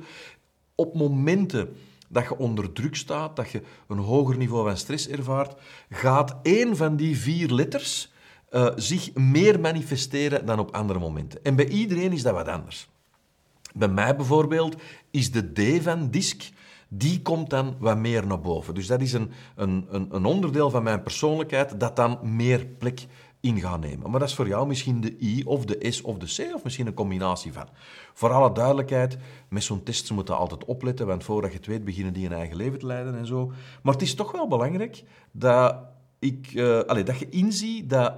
Op 0.74 0.94
momenten 0.94 1.76
dat 2.08 2.24
je 2.24 2.38
onder 2.38 2.72
druk 2.72 2.96
staat, 2.96 3.36
dat 3.36 3.50
je 3.50 3.62
een 3.88 3.98
hoger 3.98 4.36
niveau 4.36 4.66
van 4.66 4.76
stress 4.76 5.08
ervaart, 5.08 5.60
gaat 5.90 6.36
één 6.42 6.76
van 6.76 6.96
die 6.96 7.18
vier 7.18 7.50
letters 7.50 8.12
uh, 8.50 8.68
zich 8.76 9.14
meer 9.14 9.60
manifesteren 9.60 10.46
dan 10.46 10.58
op 10.58 10.74
andere 10.74 10.98
momenten. 10.98 11.44
En 11.44 11.56
bij 11.56 11.68
iedereen 11.68 12.12
is 12.12 12.22
dat 12.22 12.34
wat 12.34 12.48
anders. 12.48 12.88
Bij 13.74 13.88
mij 13.88 14.16
bijvoorbeeld 14.16 14.76
is 15.10 15.30
de 15.30 15.52
D 15.52 15.82
van 15.82 16.10
DISC 16.10 16.50
die 16.88 17.22
komt 17.22 17.50
dan 17.50 17.76
wat 17.78 17.98
meer 17.98 18.26
naar 18.26 18.40
boven. 18.40 18.74
Dus 18.74 18.86
dat 18.86 19.00
is 19.00 19.12
een, 19.12 19.30
een, 19.56 19.86
een 20.10 20.24
onderdeel 20.24 20.70
van 20.70 20.82
mijn 20.82 21.02
persoonlijkheid 21.02 21.80
dat 21.80 21.96
dan 21.96 22.18
meer 22.22 22.66
plek 22.66 23.06
in 23.40 23.60
gaat 23.60 23.80
nemen. 23.80 24.10
Maar 24.10 24.20
dat 24.20 24.28
is 24.28 24.34
voor 24.34 24.48
jou 24.48 24.66
misschien 24.66 25.00
de 25.00 25.16
I 25.20 25.44
of 25.44 25.64
de 25.64 25.90
S 25.92 26.00
of 26.02 26.18
de 26.18 26.26
C 26.26 26.54
of 26.54 26.64
misschien 26.64 26.86
een 26.86 26.94
combinatie 26.94 27.52
van. 27.52 27.68
Voor 28.14 28.32
alle 28.32 28.52
duidelijkheid, 28.52 29.18
met 29.48 29.62
zo'n 29.62 29.82
test 29.82 30.10
moet 30.10 30.28
je 30.28 30.34
altijd 30.34 30.64
opletten, 30.64 31.06
want 31.06 31.24
voordat 31.24 31.50
je 31.50 31.56
het 31.56 31.66
weet 31.66 31.84
beginnen 31.84 32.12
die 32.12 32.26
een 32.26 32.32
eigen 32.32 32.56
leven 32.56 32.78
te 32.78 32.86
leiden 32.86 33.18
en 33.18 33.26
zo. 33.26 33.52
Maar 33.82 33.92
het 33.92 34.02
is 34.02 34.14
toch 34.14 34.32
wel 34.32 34.48
belangrijk 34.48 35.04
dat, 35.32 35.76
ik, 36.18 36.52
uh, 36.54 36.80
allez, 36.80 37.04
dat 37.04 37.18
je 37.18 37.28
inziet 37.28 37.90
dat 37.90 38.14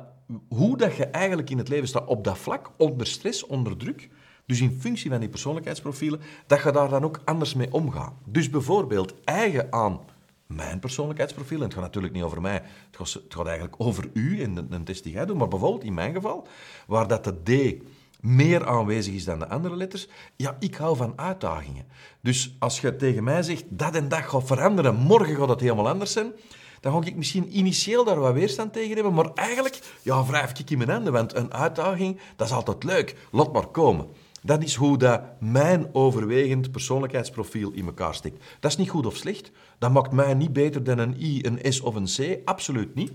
hoe 0.49 0.77
dat 0.77 0.97
je 0.97 1.05
eigenlijk 1.05 1.51
in 1.51 1.59
het 1.59 1.69
leven 1.69 1.89
staat 1.89 2.07
op 2.07 2.25
dat 2.25 2.39
vlak, 2.39 2.71
onder 2.77 3.07
stress, 3.07 3.47
onder 3.47 3.77
druk, 3.77 4.09
dus 4.49 4.61
in 4.61 4.79
functie 4.81 5.11
van 5.11 5.21
die 5.21 5.29
persoonlijkheidsprofielen, 5.29 6.21
dat 6.47 6.63
je 6.63 6.73
daar 6.73 6.89
dan 6.89 7.05
ook 7.05 7.21
anders 7.25 7.55
mee 7.55 7.73
omgaat. 7.73 8.13
Dus 8.25 8.51
bijvoorbeeld 8.51 9.15
eigen 9.25 9.73
aan 9.73 10.01
mijn 10.47 10.79
persoonlijkheidsprofiel, 10.79 11.57
en 11.57 11.65
het 11.65 11.75
gaat 11.75 11.83
natuurlijk 11.83 12.15
niet 12.15 12.23
over 12.23 12.41
mij, 12.41 12.63
het 12.91 12.97
gaat, 12.97 13.13
het 13.13 13.35
gaat 13.35 13.47
eigenlijk 13.47 13.75
over 13.79 14.11
u 14.13 14.43
en 14.43 14.67
een 14.71 14.85
test 14.85 15.03
die 15.03 15.13
jij 15.13 15.27
doet, 15.27 15.37
maar 15.37 15.49
bijvoorbeeld 15.49 15.85
in 15.85 15.95
mijn 15.95 16.15
geval, 16.15 16.47
waar 16.87 17.09
dat 17.09 17.25
de 17.25 17.43
D 17.43 17.83
meer 18.21 18.67
aanwezig 18.67 19.15
is 19.15 19.25
dan 19.25 19.39
de 19.39 19.49
andere 19.49 19.77
letters, 19.77 20.09
ja, 20.37 20.57
ik 20.61 20.75
hou 20.75 20.97
van 20.97 21.13
uitdagingen. 21.17 21.87
Dus 22.21 22.57
als 22.59 22.81
je 22.81 22.97
tegen 22.97 23.25
mij 23.25 23.43
zegt, 23.43 23.65
dat 23.69 23.95
en 23.95 24.09
dat 24.09 24.23
gaat 24.23 24.47
veranderen, 24.47 24.95
morgen 24.95 25.37
gaat 25.37 25.49
het 25.49 25.61
helemaal 25.61 25.89
anders 25.89 26.13
zijn, 26.13 26.33
dan 26.81 26.93
ga 26.93 27.09
ik 27.09 27.17
misschien 27.17 27.59
initieel 27.59 28.05
daar 28.05 28.21
wat 28.21 28.33
weerstand 28.35 28.73
tegen 28.73 28.95
hebben, 28.95 29.15
maar 29.15 29.31
eigenlijk, 29.35 29.81
ja, 30.03 30.27
wrijf 30.27 30.59
ik 30.59 30.71
in 30.71 30.79
mijn 30.79 30.91
handen, 30.91 31.13
want 31.13 31.35
een 31.35 31.55
uitdaging, 31.55 32.21
dat 32.37 32.47
is 32.47 32.53
altijd 32.53 32.85
leuk, 32.85 33.17
laat 33.31 33.53
maar 33.53 33.67
komen. 33.67 34.07
Dat 34.49 34.63
is 34.63 34.75
hoe 34.75 34.99
dat 34.99 35.23
mijn 35.41 35.95
overwegend 35.95 36.71
persoonlijkheidsprofiel 36.71 37.71
in 37.71 37.87
elkaar 37.87 38.15
steekt. 38.15 38.45
Dat 38.61 38.71
is 38.71 38.77
niet 38.77 38.89
goed 38.89 39.07
of 39.07 39.17
slecht. 39.17 39.51
Dat 39.79 39.93
maakt 39.93 40.13
mij 40.13 40.35
niet 40.35 40.53
beter 40.53 40.85
dan 40.85 40.99
een 40.99 41.23
I, 41.23 41.41
een 41.43 41.73
S 41.73 41.81
of 41.81 41.95
een 41.95 42.05
C. 42.17 42.49
Absoluut 42.49 42.95
niet. 42.95 43.13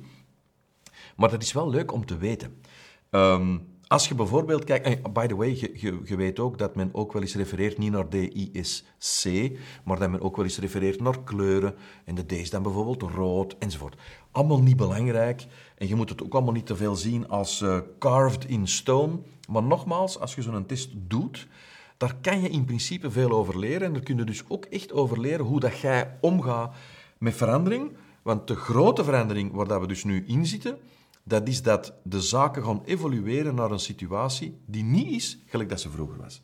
Maar 1.16 1.30
dat 1.30 1.42
is 1.42 1.54
wel 1.54 1.70
leuk 1.70 1.92
om 1.92 2.06
te 2.06 2.18
weten. 2.18 2.62
Um, 3.12 3.68
als 3.88 4.08
je 4.08 4.16
bijvoorbeeld 4.16 4.63
kijkt, 4.63 5.13
by 5.13 5.28
the 5.28 5.36
way, 5.36 5.58
je, 5.60 6.00
je, 6.04 6.16
weet 6.16 6.40
ook 6.40 6.58
dat 6.58 6.75
men 6.75 6.90
ook 6.94 7.13
wel 7.13 7.22
eens 7.22 7.36
refereert 7.36 7.78
niet 7.78 7.92
naar 7.92 8.08
D, 8.08 8.13
I, 8.13 8.50
S, 8.62 8.86
C, 9.22 9.52
maar 9.84 10.00
dat 10.00 10.10
men 10.10 10.22
ook 10.22 10.36
wel 10.36 10.46
eens 10.46 10.60
refereert 10.60 11.02
naar 11.02 11.24
kleuren. 11.24 11.75
En 12.06 12.16
de 12.16 12.25
D 12.25 12.32
is 12.32 12.50
dan 12.50 12.63
bijvoorbeeld 12.63 13.02
rood, 13.02 13.56
enzovoort. 13.60 13.96
Allemaal 14.34 14.62
niet 14.62 14.78
belangrijk. 14.78 15.46
En 15.78 15.88
je 15.88 15.96
moet 15.96 16.10
het 16.10 16.24
ook 16.24 16.34
allemaal 16.34 16.54
niet 16.54 16.66
te 16.66 16.75
veel 16.75 16.96
zien 16.96 17.30
als 17.30 17.62
uh, 17.62 17.78
carved 18.00 18.46
in 18.46 18.68
stone. 18.68 19.20
Maar 19.48 19.63
nogmaals, 19.63 20.20
als 20.20 20.36
je 20.36 20.42
zo'n 20.42 20.66
test 20.66 20.90
doet, 20.94 21.48
daar 21.98 22.16
kan 22.22 22.42
je 22.42 22.50
in 22.50 22.66
principe 22.66 23.12
veel 23.12 23.32
over 23.32 23.60
leren. 23.60 23.88
En 23.88 23.94
daar 23.94 24.04
kun 24.04 24.18
je 24.18 24.24
dus 24.24 24.44
ook 24.48 24.66
echt 24.66 24.92
over 24.92 25.20
leren 25.20 25.46
hoe 25.46 25.60
dat 25.60 25.80
jij 25.80 26.18
omgaat 26.22 26.75
met 27.18 27.36
verandering. 27.36 27.92
Want 28.22 28.48
de 28.48 28.56
grote 28.56 29.04
verandering 29.04 29.52
waar 29.52 29.68
dat 29.68 29.82
we 29.82 29.88
dus 29.88 30.04
nu 30.04 30.24
in 30.28 30.46
zitten, 30.46 30.78
dat 31.24 31.48
is 31.48 31.62
dat 31.62 31.94
de 32.04 32.22
zaken 32.22 32.63
gaan 32.63 32.82
evolueren 32.86 33.56
naar 33.56 33.72
een 33.72 33.80
situatie 33.80 34.58
die 34.66 34.84
niet 34.84 35.12
is 35.12 35.38
gelijk 35.46 35.70
dat 35.70 35.82
ze 35.82 35.90
vroeger 35.90 36.18
was. 36.18 36.42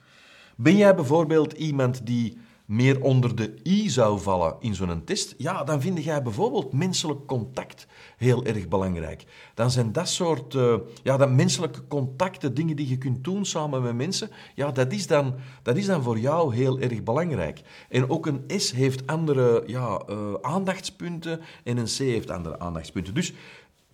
Ben 0.55 0.75
jij 0.75 0.95
bijvoorbeeld 0.95 1.53
iemand 1.53 2.05
die 2.05 2.37
meer 2.69 3.01
onder 3.01 3.35
de 3.35 3.53
i 3.63 3.89
zou 3.89 4.19
vallen 4.19 4.55
in 4.59 4.75
zo'n 4.75 5.03
test, 5.03 5.35
ja, 5.37 5.63
dan 5.63 5.81
vind 5.81 6.03
jij 6.03 6.21
bijvoorbeeld 6.21 6.73
menselijk 6.73 7.25
contact 7.25 7.87
heel 8.17 8.45
erg 8.45 8.67
belangrijk. 8.67 9.25
Dan 9.53 9.71
zijn 9.71 9.91
dat 9.91 10.09
soort 10.09 10.53
uh, 10.53 10.75
ja, 11.03 11.17
dat 11.17 11.31
menselijke 11.31 11.87
contacten, 11.87 12.53
dingen 12.53 12.75
die 12.75 12.89
je 12.89 12.97
kunt 12.97 13.23
doen 13.23 13.45
samen 13.45 13.81
met 13.81 13.95
mensen, 13.95 14.29
ja, 14.55 14.71
dat 14.71 14.91
is 14.91 15.07
dan, 15.07 15.35
dat 15.61 15.77
is 15.77 15.85
dan 15.85 16.03
voor 16.03 16.19
jou 16.19 16.55
heel 16.55 16.79
erg 16.79 17.03
belangrijk. 17.03 17.61
En 17.89 18.09
ook 18.09 18.25
een 18.25 18.43
S 18.47 18.71
heeft 18.71 19.07
andere 19.07 19.63
ja, 19.65 20.01
uh, 20.09 20.33
aandachtspunten 20.41 21.39
en 21.63 21.77
een 21.77 21.85
C 21.85 21.97
heeft 21.97 22.29
andere 22.29 22.59
aandachtspunten. 22.59 23.13
Dus 23.13 23.33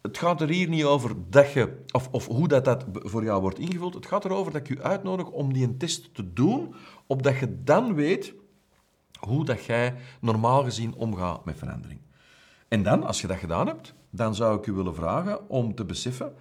het 0.01 0.17
gaat 0.17 0.41
er 0.41 0.50
hier 0.50 0.70
niet 0.70 0.84
over 0.84 1.12
dat 1.29 1.51
je, 1.51 1.77
of, 1.91 2.08
of 2.12 2.27
hoe 2.27 2.48
dat, 2.48 2.65
dat 2.65 2.86
voor 2.91 3.24
jou 3.24 3.41
wordt 3.41 3.60
ingevuld. 3.60 3.94
Het 3.94 4.05
gaat 4.05 4.25
erover 4.25 4.51
dat 4.51 4.62
ik 4.62 4.77
je 4.77 4.84
uitnodig 4.84 5.29
om 5.29 5.53
die 5.53 5.63
een 5.63 5.77
test 5.77 6.13
te 6.13 6.34
doen, 6.34 6.75
opdat 7.08 7.39
je 7.39 7.63
dan 7.63 7.94
weet 7.94 8.34
hoe 9.20 9.46
dat 9.46 9.66
jij 9.66 9.96
normaal 10.22 10.64
gezien 10.64 10.94
omgaat 10.94 11.46
met 11.46 11.58
verandering. 11.58 12.00
En 12.68 12.84
dan, 12.84 13.04
als 13.04 13.22
je 13.22 13.28
dat 13.28 13.38
gedaan 13.38 13.68
hebt, 13.68 13.94
dan 14.10 14.36
zou 14.36 14.58
ik 14.58 14.66
u 14.66 14.72
willen 14.72 14.96
vragen 14.96 15.50
om 15.50 15.76
te 15.76 15.86
beseffen 15.86 16.34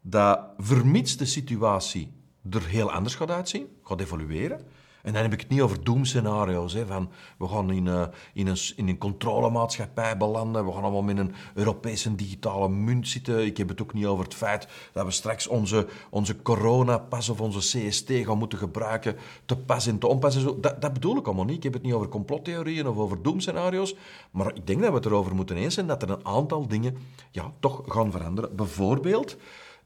dat 0.00 0.40
vermits 0.58 1.16
de 1.16 1.24
situatie 1.24 2.12
er 2.50 2.66
heel 2.66 2.92
anders 2.92 3.14
gaat 3.14 3.30
uitzien, 3.30 3.66
gaat 3.82 4.00
evolueren, 4.00 4.60
en 5.06 5.12
dan 5.12 5.22
heb 5.22 5.32
ik 5.32 5.40
het 5.40 5.48
niet 5.48 5.60
over 5.60 5.84
doemscenario's, 5.84 6.72
hè, 6.72 6.86
van 6.86 7.10
we 7.38 7.48
gaan 7.48 7.70
in, 7.70 7.86
uh, 7.86 8.02
in, 8.32 8.46
een, 8.46 8.56
in 8.76 8.88
een 8.88 8.98
controlemaatschappij 8.98 10.16
belanden, 10.16 10.66
we 10.66 10.72
gaan 10.72 10.82
allemaal 10.82 11.02
met 11.02 11.18
een 11.18 11.34
Europese 11.54 12.14
digitale 12.14 12.68
munt 12.68 13.08
zitten. 13.08 13.44
Ik 13.44 13.56
heb 13.56 13.68
het 13.68 13.82
ook 13.82 13.92
niet 13.92 14.06
over 14.06 14.24
het 14.24 14.34
feit 14.34 14.68
dat 14.92 15.04
we 15.04 15.10
straks 15.10 15.46
onze, 15.46 15.86
onze 16.10 16.42
coronapas 16.42 17.28
of 17.28 17.40
onze 17.40 17.58
CST 17.58 18.10
gaan 18.10 18.38
moeten 18.38 18.58
gebruiken 18.58 19.16
te 19.44 19.56
pas 19.56 19.86
en 19.86 19.98
te 19.98 20.06
onpas. 20.06 20.40
zo. 20.40 20.60
Dat, 20.60 20.80
dat 20.80 20.92
bedoel 20.92 21.16
ik 21.16 21.26
allemaal 21.26 21.44
niet. 21.44 21.56
Ik 21.56 21.62
heb 21.62 21.72
het 21.72 21.82
niet 21.82 21.92
over 21.92 22.08
complottheorieën 22.08 22.88
of 22.88 22.96
over 22.96 23.22
doemscenario's, 23.22 23.94
maar 24.30 24.54
ik 24.54 24.66
denk 24.66 24.80
dat 24.80 24.90
we 24.90 24.96
het 24.96 25.06
erover 25.06 25.34
moeten 25.34 25.56
eens 25.56 25.74
zijn 25.74 25.86
dat 25.86 26.02
er 26.02 26.10
een 26.10 26.26
aantal 26.26 26.68
dingen 26.68 26.96
ja, 27.30 27.52
toch 27.60 27.82
gaan 27.86 28.10
veranderen. 28.10 28.56
Bijvoorbeeld, 28.56 29.36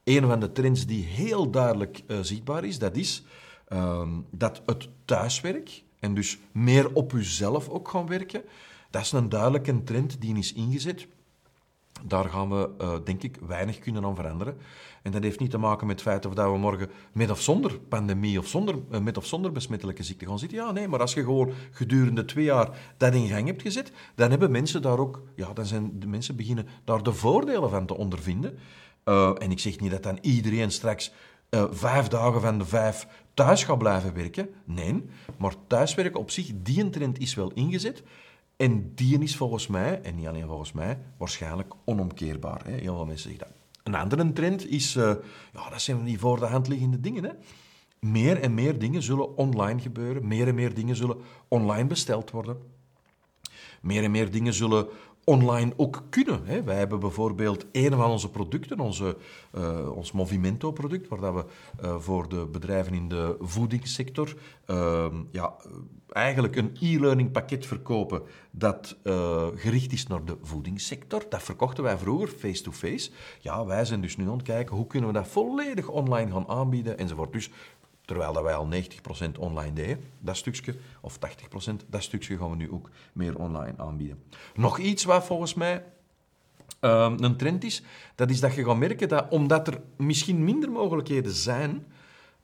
een 0.05 0.27
van 0.27 0.41
de 0.41 0.53
trends 0.53 0.87
die 0.87 1.05
heel 1.05 1.51
duidelijk 1.51 2.03
uh, 2.07 2.19
zichtbaar 2.21 2.65
is, 2.65 2.79
dat 2.79 2.97
is 2.97 3.25
Ehm, 3.71 4.09
dat 4.31 4.63
het 4.67 4.89
thuiswerk 5.05 5.83
en 6.01 6.15
dus 6.15 6.39
meer 6.53 6.95
op 6.95 7.13
uzelf 7.13 7.69
ook 7.69 7.89
gaan 7.89 8.07
werken, 8.07 8.43
dat 8.91 9.03
is 9.03 9.13
een 9.13 9.29
duidelijke 9.29 9.83
trend 9.83 10.21
die 10.21 10.39
is 10.39 10.53
ingezet. 10.53 11.07
Daar 12.05 12.25
gaan 12.25 12.49
we, 12.49 12.71
uh, 12.81 12.95
denk 13.05 13.23
ik, 13.23 13.39
weinig 13.47 13.79
kunnen 13.79 14.05
aan 14.05 14.15
veranderen. 14.15 14.57
En 15.03 15.13
dat 15.13 15.23
heeft 15.23 15.41
niet 15.41 15.51
te 15.51 15.59
maken 15.59 15.87
met 15.87 16.01
het 16.01 16.09
feit 16.09 16.27
of 16.27 16.35
dat 16.35 16.51
we 16.51 16.59
morgen 16.59 16.91
met 17.13 17.31
of 17.31 17.41
zonder 17.41 17.79
pandemie 17.79 18.39
of 18.39 18.47
zonder, 18.47 18.75
uh, 18.93 19.01
met 19.01 19.17
of 19.17 19.27
zonder 19.27 19.53
besmettelijke 19.53 20.03
ziekte 20.03 20.27
gaan 20.27 20.39
zitten. 20.39 20.59
Ja, 20.59 20.73
nee, 20.73 20.89
maar 20.89 21.01
als 21.01 21.15
je 21.15 21.25
gewoon 21.25 21.53
gedurende 21.71 22.25
twee 22.25 22.45
jaar 22.45 22.95
dat 22.97 23.15
in 23.15 23.29
gang 23.29 23.47
hebt 23.47 23.63
gezet, 23.63 23.93
dan 24.15 24.31
hebben 24.31 24.51
mensen 24.51 24.83
daar 24.83 24.99
ook, 24.99 25.23
ja, 25.37 25.53
dan 25.53 25.67
zijn 25.67 26.01
de 26.01 26.07
mensen 26.07 26.37
beginnen 26.37 26.67
daar 26.85 27.03
de 27.03 27.13
voordelen 27.13 27.71
van 27.71 27.87
te 27.87 27.97
ondervinden. 27.97 28.59
Uh, 29.05 29.33
en 29.39 29.51
ik 29.51 29.59
zeg 29.59 29.81
niet 29.81 29.91
dat 29.91 30.03
dan 30.03 30.19
iedereen 30.21 30.71
straks 30.71 31.13
vijf 31.71 32.09
dagen 32.09 32.41
van 32.41 32.59
de 32.59 32.65
vijf 32.65 33.07
thuis 33.35 33.65
gaat 33.65 33.79
blijven 33.79 34.15
werken. 34.15 34.49
Nee, 34.65 35.05
maar 35.39 35.55
thuiswerken 35.67 36.21
op 36.21 36.31
zich, 36.31 36.51
die 36.55 36.91
trend 36.91 37.19
is 37.19 37.35
wel 37.35 37.53
ingezet. 37.53 38.03
En 38.57 38.95
die 38.95 39.19
is 39.19 39.37
volgens 39.37 39.67
mij, 39.67 40.01
en 40.03 40.15
niet 40.15 40.27
alleen 40.27 40.47
volgens 40.47 40.73
mij, 40.73 40.99
waarschijnlijk 41.17 41.75
onomkeerbaar. 41.85 42.61
Hè? 42.65 42.73
Heel 42.73 42.95
veel 42.95 43.07
mensen 43.07 43.31
zeggen 43.31 43.49
dat. 43.49 43.57
Een 43.83 43.95
andere 43.95 44.33
trend 44.33 44.69
is, 44.69 44.97
uh, 44.97 45.13
ja, 45.53 45.71
dat 45.71 45.81
zijn 45.81 46.05
die 46.05 46.19
voor 46.19 46.39
de 46.39 46.47
hand 46.47 46.69
liggende 46.69 47.01
dingen. 47.01 47.25
Hè? 47.25 47.31
Meer 48.01 48.41
en 48.41 48.55
meer 48.55 48.79
dingen 48.79 49.03
zullen 49.03 49.37
online 49.37 49.81
gebeuren. 49.81 50.27
Meer 50.27 50.49
en 50.49 50.55
meer 50.55 50.75
dingen 50.75 50.97
zullen 50.97 51.17
online 51.49 51.87
besteld 51.87 52.31
worden. 52.31 52.57
Meer 53.81 54.05
en 54.05 54.11
meer 54.11 54.31
dingen 54.31 54.55
zullen 54.55 54.89
online 55.31 55.73
ook 55.77 56.03
kunnen. 56.09 56.41
Hè. 56.45 56.63
Wij 56.63 56.77
hebben 56.77 57.01
bijvoorbeeld 57.01 57.67
een 57.73 57.91
van 57.91 58.11
onze 58.11 58.31
producten, 58.31 58.81
onze, 58.81 59.17
uh, 59.55 59.97
ons 59.97 60.13
Movimento-product, 60.13 61.09
waar 61.09 61.21
dat 61.21 61.35
we 61.35 61.45
uh, 61.83 61.97
voor 61.99 62.29
de 62.29 62.47
bedrijven 62.47 62.95
in 62.95 63.09
de 63.09 63.37
voedingssector 63.41 64.35
uh, 64.67 65.07
ja, 65.31 65.55
eigenlijk 66.13 66.57
een 66.57 66.77
e-learning 66.81 67.31
pakket 67.31 67.67
verkopen 67.67 68.23
dat 68.51 68.97
uh, 69.05 69.47
gericht 69.55 69.93
is 69.93 70.07
naar 70.07 70.25
de 70.25 70.37
voedingssector. 70.43 71.23
Dat 71.29 71.43
verkochten 71.43 71.85
wij 71.85 71.99
vroeger 71.99 72.29
face-to-face. 72.29 73.11
Ja, 73.41 73.65
wij 73.67 73.85
zijn 73.85 74.01
dus 74.01 74.17
nu 74.17 74.25
aan 74.29 74.33
het 74.33 74.43
kijken 74.43 74.77
hoe 74.77 74.87
kunnen 74.87 75.09
we 75.09 75.15
dat 75.15 75.29
volledig 75.29 75.89
online 75.89 76.31
gaan 76.31 76.49
aanbieden 76.49 76.99
enzovoort. 76.99 77.33
Dus 77.33 77.51
Terwijl 78.11 78.33
dat 78.33 78.43
wij 78.43 78.55
al 78.55 78.69
90% 79.37 79.39
online 79.39 79.73
deden, 79.73 80.01
dat 80.19 80.37
stukje, 80.37 80.75
of 81.01 81.19
80%, 81.19 81.73
dat 81.89 82.03
stukje 82.03 82.37
gaan 82.37 82.51
we 82.51 82.57
nu 82.57 82.71
ook 82.71 82.91
meer 83.13 83.39
online 83.39 83.75
aanbieden. 83.77 84.23
Nog 84.55 84.79
iets 84.79 85.05
wat 85.05 85.25
volgens 85.25 85.55
mij 85.55 85.85
uh, 86.81 87.13
een 87.17 87.37
trend 87.37 87.65
is, 87.65 87.83
dat 88.15 88.31
is 88.31 88.41
dat 88.41 88.55
je 88.55 88.65
gaat 88.65 88.77
merken 88.77 89.09
dat 89.09 89.27
omdat 89.29 89.67
er 89.69 89.81
misschien 89.97 90.45
minder 90.45 90.71
mogelijkheden 90.71 91.33
zijn, 91.33 91.87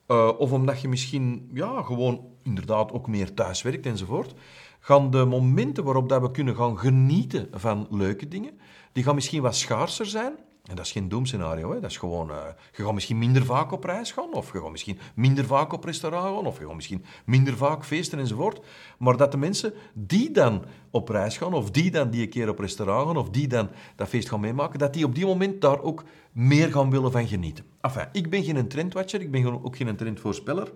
uh, 0.08 0.30
of 0.38 0.52
omdat 0.52 0.80
je 0.80 0.88
misschien 0.88 1.50
ja, 1.52 1.82
gewoon 1.82 2.24
inderdaad 2.42 2.92
ook 2.92 3.08
meer 3.08 3.34
thuis 3.34 3.62
werkt 3.62 3.86
enzovoort, 3.86 4.34
gaan 4.80 5.10
de 5.10 5.24
momenten 5.24 5.84
waarop 5.84 6.08
dat 6.08 6.20
we 6.20 6.30
kunnen 6.30 6.56
gaan 6.56 6.78
genieten 6.78 7.48
van 7.52 7.86
leuke 7.90 8.28
dingen, 8.28 8.58
die 8.92 9.04
gaan 9.04 9.14
misschien 9.14 9.42
wat 9.42 9.56
schaarser 9.56 10.06
zijn. 10.06 10.34
En 10.66 10.76
dat 10.76 10.84
is 10.84 10.92
geen 10.92 11.08
doemscenario. 11.08 11.72
Hè? 11.72 11.80
Dat 11.80 11.90
is 11.90 11.96
gewoon, 11.96 12.30
uh, 12.30 12.36
je 12.72 12.92
misschien 12.92 13.18
minder 13.18 13.44
vaak 13.44 13.72
op 13.72 13.84
reis 13.84 14.12
gaan, 14.12 14.32
of 14.32 14.52
je 14.52 14.60
gaat 14.60 14.70
misschien 14.70 14.98
minder 15.14 15.44
vaak 15.44 15.72
op 15.72 15.84
restaurant 15.84 16.24
gaan, 16.24 16.46
of 16.46 16.58
je 16.58 16.66
gaat 16.66 16.74
misschien 16.74 17.04
minder 17.24 17.56
vaak 17.56 17.84
feesten 17.84 18.18
enzovoort. 18.18 18.60
Maar 18.98 19.16
dat 19.16 19.30
de 19.30 19.36
mensen 19.36 19.72
die 19.94 20.30
dan 20.30 20.64
op 20.90 21.08
reis 21.08 21.36
gaan, 21.36 21.54
of 21.54 21.70
die 21.70 21.90
dan 21.90 22.10
die 22.10 22.22
een 22.22 22.28
keer 22.28 22.48
op 22.48 22.58
restaurant 22.58 23.06
gaan, 23.06 23.16
of 23.16 23.30
die 23.30 23.46
dan 23.46 23.68
dat 23.96 24.08
feest 24.08 24.28
gaan 24.28 24.40
meemaken, 24.40 24.78
dat 24.78 24.92
die 24.92 25.04
op 25.04 25.14
die 25.14 25.26
moment 25.26 25.60
daar 25.60 25.80
ook 25.80 26.04
meer 26.32 26.72
gaan 26.72 26.90
willen 26.90 27.12
van 27.12 27.26
genieten. 27.26 27.64
Enfin, 27.80 28.08
ik 28.12 28.30
ben 28.30 28.44
geen 28.44 28.68
trendwatcher, 28.68 29.20
ik 29.20 29.30
ben 29.30 29.64
ook 29.64 29.76
geen 29.76 29.96
trendvoorspeller. 29.96 30.72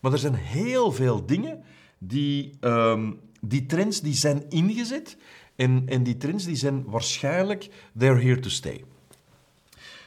Maar 0.00 0.12
er 0.12 0.18
zijn 0.18 0.34
heel 0.34 0.92
veel 0.92 1.26
dingen 1.26 1.62
die, 1.98 2.52
um, 2.60 3.20
die 3.40 3.66
trends 3.66 4.00
die 4.00 4.14
zijn 4.14 4.44
ingezet. 4.48 5.16
En, 5.56 5.82
en 5.86 6.02
die 6.02 6.16
trends 6.16 6.44
die 6.44 6.56
zijn 6.56 6.84
waarschijnlijk 6.84 7.70
they're 7.98 8.22
here 8.22 8.40
to 8.40 8.48
stay. 8.48 8.84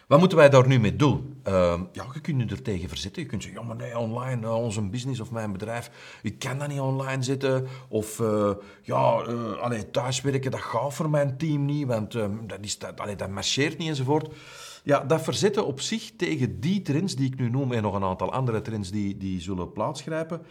Wat 0.07 0.19
moeten 0.19 0.37
wij 0.37 0.49
daar 0.49 0.67
nu 0.67 0.79
mee 0.79 0.95
doen? 0.95 1.41
Uh, 1.47 1.81
ja, 1.91 2.05
je 2.13 2.21
kunt 2.21 2.41
je 2.41 2.55
er 2.55 2.61
tegen 2.61 2.89
verzetten. 2.89 3.21
Je 3.21 3.27
kunt 3.27 3.43
zeggen, 3.43 3.61
ja, 3.61 3.67
maar 3.67 3.75
nee, 3.75 3.97
online, 3.97 4.45
uh, 4.45 4.55
onze 4.55 4.81
business 4.81 5.19
of 5.19 5.31
mijn 5.31 5.51
bedrijf, 5.51 6.19
ik 6.21 6.39
kan 6.39 6.59
dat 6.59 6.67
niet 6.67 6.79
online 6.79 7.23
zitten. 7.23 7.67
Of, 7.87 8.19
uh, 8.19 8.51
ja, 8.81 9.25
uh, 9.27 9.57
allee, 9.57 9.91
thuiswerken, 9.91 10.51
dat 10.51 10.59
gaat 10.59 10.93
voor 10.93 11.09
mijn 11.09 11.37
team 11.37 11.65
niet, 11.65 11.87
want 11.87 12.15
ehm, 12.15 12.47
dat, 12.47 12.59
is, 12.61 12.77
dat, 12.77 12.97
dat 13.17 13.29
marcheert 13.29 13.77
niet 13.77 13.89
enzovoort. 13.89 14.33
Ja, 14.83 14.99
dat 14.99 15.21
verzetten 15.21 15.65
op 15.65 15.81
zich 15.81 16.11
tegen 16.15 16.59
die 16.59 16.81
trends 16.81 17.15
die 17.15 17.31
ik 17.31 17.39
nu 17.39 17.49
noem 17.49 17.71
en 17.71 17.81
nog 17.81 17.93
een 17.93 18.03
aantal 18.03 18.31
andere 18.31 18.61
trends 18.61 18.91
die, 18.91 19.17
die 19.17 19.41
zullen 19.41 19.71
plaatsgrijpen, 19.71 20.41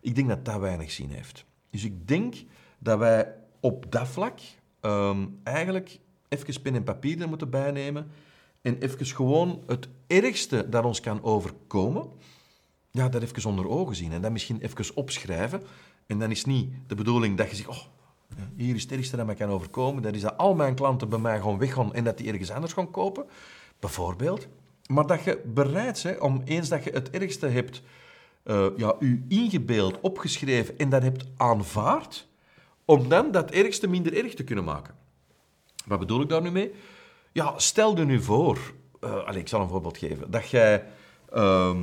ik 0.00 0.14
denk 0.14 0.28
dat 0.28 0.44
dat 0.44 0.60
weinig 0.60 0.90
zin 0.90 1.10
heeft. 1.10 1.44
Dus 1.70 1.84
ik 1.84 2.08
denk 2.08 2.34
dat 2.78 2.98
wij 2.98 3.34
op 3.60 3.92
dat 3.92 4.08
vlak 4.08 4.38
um, 4.80 5.40
eigenlijk 5.42 5.98
even 6.28 6.62
pen 6.62 6.74
en 6.74 6.84
papier 6.84 7.20
er 7.20 7.28
moeten 7.28 7.50
bijnemen 7.50 8.10
en 8.64 8.78
even 8.78 9.06
gewoon 9.06 9.62
het 9.66 9.88
ergste 10.06 10.68
dat 10.68 10.84
ons 10.84 11.00
kan 11.00 11.22
overkomen, 11.22 12.08
ja, 12.90 13.08
dat 13.08 13.22
even 13.22 13.50
onder 13.50 13.68
ogen 13.68 13.96
zien 13.96 14.12
en 14.12 14.22
dat 14.22 14.32
misschien 14.32 14.60
even 14.60 14.96
opschrijven. 14.96 15.62
En 16.06 16.18
dan 16.18 16.30
is 16.30 16.44
niet 16.44 16.72
de 16.86 16.94
bedoeling 16.94 17.36
dat 17.36 17.50
je 17.50 17.56
zegt, 17.56 17.68
oh, 17.68 17.82
hier 18.56 18.74
is 18.74 18.82
het 18.82 18.92
ergste 18.92 19.16
dat 19.16 19.26
mij 19.26 19.34
kan 19.34 19.48
overkomen. 19.48 20.02
Dat 20.02 20.14
is 20.14 20.20
dat 20.20 20.36
al 20.36 20.54
mijn 20.54 20.74
klanten 20.74 21.08
bij 21.08 21.18
mij 21.18 21.38
gewoon 21.38 21.58
weggaan 21.58 21.94
en 21.94 22.04
dat 22.04 22.18
die 22.18 22.28
ergens 22.30 22.50
anders 22.50 22.72
gaan 22.72 22.90
kopen, 22.90 23.24
bijvoorbeeld. 23.78 24.46
Maar 24.86 25.06
dat 25.06 25.24
je 25.24 25.42
bereid 25.46 26.02
bent 26.02 26.20
om 26.20 26.42
eens 26.44 26.68
dat 26.68 26.84
je 26.84 26.90
het 26.90 27.10
ergste 27.10 27.46
hebt, 27.46 27.82
uh, 28.44 28.66
ja, 28.76 28.96
u 28.98 29.24
ingebeeld, 29.28 30.00
opgeschreven 30.00 30.78
en 30.78 30.88
dat 30.88 31.02
hebt 31.02 31.24
aanvaard, 31.36 32.26
om 32.84 33.08
dan 33.08 33.30
dat 33.30 33.50
ergste 33.50 33.86
minder 33.86 34.16
erg 34.16 34.34
te 34.34 34.44
kunnen 34.44 34.64
maken. 34.64 34.94
Wat 35.86 35.98
bedoel 35.98 36.20
ik 36.20 36.28
daar 36.28 36.42
nu 36.42 36.50
mee? 36.50 36.72
Ja, 37.34 37.58
stel 37.58 37.96
je 37.96 38.04
nu 38.04 38.22
voor, 38.22 38.58
uh, 39.04 39.24
allez, 39.24 39.36
ik 39.36 39.48
zal 39.48 39.60
een 39.60 39.68
voorbeeld 39.68 39.98
geven, 39.98 40.30
dat 40.30 40.48
jij 40.48 40.84
uh, 41.34 41.76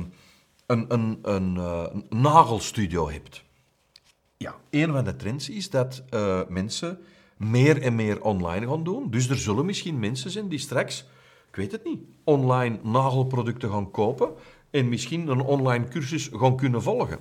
een, 0.66 0.84
een, 0.88 1.18
uh, 1.56 1.86
een, 1.92 2.06
nagelstudio 2.08 3.10
hebt. 3.10 3.44
Ja, 4.36 4.54
een 4.70 4.92
van 4.92 5.04
de 5.04 5.16
trends 5.16 5.48
is 5.48 5.70
dat 5.70 6.02
uh, 6.10 6.40
mensen 6.48 6.98
meer 7.36 7.82
en 7.82 7.94
meer 7.94 8.22
online 8.22 8.66
gaan 8.66 8.84
doen. 8.84 9.10
Dus 9.10 9.28
er 9.28 9.38
zullen 9.38 9.66
misschien 9.66 9.98
mensen 9.98 10.30
zijn 10.30 10.48
die 10.48 10.58
straks, 10.58 11.04
ik 11.48 11.56
weet 11.56 11.72
het 11.72 11.84
niet, 11.84 12.00
online 12.24 12.78
nagelproducten 12.82 13.70
gaan 13.70 13.90
kopen 13.90 14.30
en 14.70 14.88
misschien 14.88 15.28
een 15.28 15.40
online 15.40 15.88
cursus 15.88 16.30
gaan 16.32 16.56
kunnen 16.56 16.82
volgen. 16.82 17.18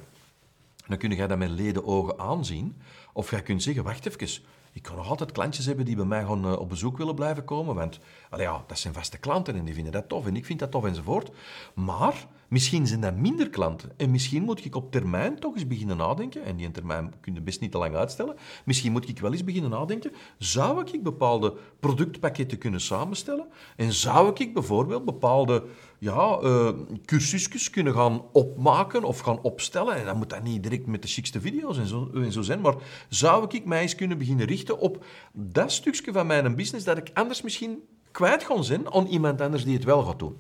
Dan 0.88 0.98
kun 0.98 1.16
je 1.16 1.28
dat 1.28 1.38
met 1.38 1.50
leden 1.50 1.86
ogen 1.86 2.20
aanzien. 2.20 2.76
Of 3.14 3.32
jij 3.32 3.42
kunt 3.42 3.64
zeggen, 3.64 3.84
wacht 3.84 4.06
even, 4.06 4.44
ik 4.72 4.82
kan 4.82 4.96
nog 4.96 5.10
altijd 5.10 5.32
klantjes 5.32 5.66
hebben 5.66 5.86
die 5.86 5.96
bij 5.96 6.06
mij 6.06 6.22
gewoon 6.22 6.46
uh, 6.46 6.60
op 6.60 6.70
bezoek 6.70 6.98
willen 6.98 7.16
blijven 7.16 7.46
komen. 7.46 7.76
Want 7.76 8.00
ja, 8.38 8.64
dat 8.68 8.80
zijn 8.80 8.94
vaste 8.94 9.18
klanten 9.18 9.56
en 9.56 9.66
die 9.66 9.74
vinden 9.74 9.92
dat 9.92 10.10
tof 10.10 10.26
en 10.26 10.36
ik 10.36 10.46
vind 10.46 10.60
dat 10.60 10.72
tof 10.72 10.86
enzovoort. 10.86 11.32
Maar 11.74 12.28
misschien 12.52 12.88
zijn 12.88 13.02
dat 13.02 13.16
minder 13.16 13.50
klanten. 13.50 13.92
En 13.98 14.12
misschien 14.12 14.44
moet 14.44 14.66
ik 14.66 14.76
op 14.76 14.92
termijn 14.92 15.40
toch 15.40 15.54
eens 15.54 15.68
beginnen 15.68 15.98
nadenken. 15.98 16.44
En 16.44 16.56
die 16.56 16.72
termijn 16.72 17.14
kun 17.22 17.34
je 17.34 17.42
best 17.42 17.60
niet 17.62 17.72
te 17.72 17.78
lang 17.78 17.96
uitstellen. 17.96 18.36
Misschien 18.66 18.92
moet 18.92 19.10
ik 19.10 19.20
wel 19.20 19.32
eens 19.32 19.44
beginnen 19.44 19.70
nadenken. 19.70 20.12
Zou 20.38 20.86
ik 20.92 21.04
bepaalde 21.04 21.54
productpakketten 21.80 22.58
kunnen 22.58 22.82
samenstellen? 22.82 23.48
En 23.76 23.94
zou 23.94 24.32
ik 24.34 24.54
bijvoorbeeld 24.54 25.06
bepaalde 25.06 25.64
ja, 26.00 26.40
uh, 26.44 26.70
cursusjes 27.06 27.70
kunnen 27.70 27.94
gaan 27.94 28.22
opmaken 28.32 29.04
of 29.04 29.20
gaan 29.20 29.42
opstellen? 29.42 29.96
En 29.96 30.06
dan 30.06 30.18
moet 30.18 30.30
dat 30.30 30.44
niet 30.44 30.64
direct 30.64 30.86
met 30.86 31.02
de 31.02 31.08
chicste 31.08 31.42
video's 31.42 31.78
en 31.78 31.88
zo, 31.88 32.10
en 32.14 32.32
zo 32.32 32.42
zijn. 32.42 32.62
Maar 32.62 32.76
zou 33.10 33.46
ik 33.50 33.66
mij 33.66 33.82
eens 33.82 33.96
kunnen 33.96 34.18
beginnen 34.18 34.46
richten 34.46 34.80
op 34.80 35.06
dat 35.32 35.72
stukje 35.72 36.12
van 36.12 36.28
mijn 36.28 36.56
business 36.56 36.86
dat 36.86 36.98
ik 36.98 37.12
anders 37.14 37.42
misschien 37.42 37.84
kwijt 38.12 38.44
gaan 38.44 38.64
zijn 38.64 38.94
aan 38.94 39.06
iemand 39.06 39.42
anders 39.42 39.64
die 39.64 39.76
het 39.76 39.84
wel 39.84 40.04
gaat 40.04 40.20
doen. 40.20 40.38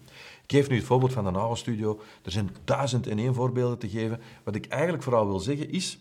Geef 0.52 0.70
nu 0.70 0.76
het 0.76 0.86
voorbeeld 0.86 1.14
van 1.14 1.24
de 1.24 1.32
nagelstudio. 1.32 2.00
Er 2.24 2.32
zijn 2.32 2.56
duizend 2.64 3.08
en 3.08 3.20
één 3.20 3.34
voorbeelden 3.34 3.78
te 3.78 3.90
geven. 3.90 4.20
Wat 4.44 4.56
ik 4.56 4.66
eigenlijk 4.66 5.04
vooral 5.04 5.28
wil 5.28 5.40
zeggen 5.40 5.72
is, 5.72 6.00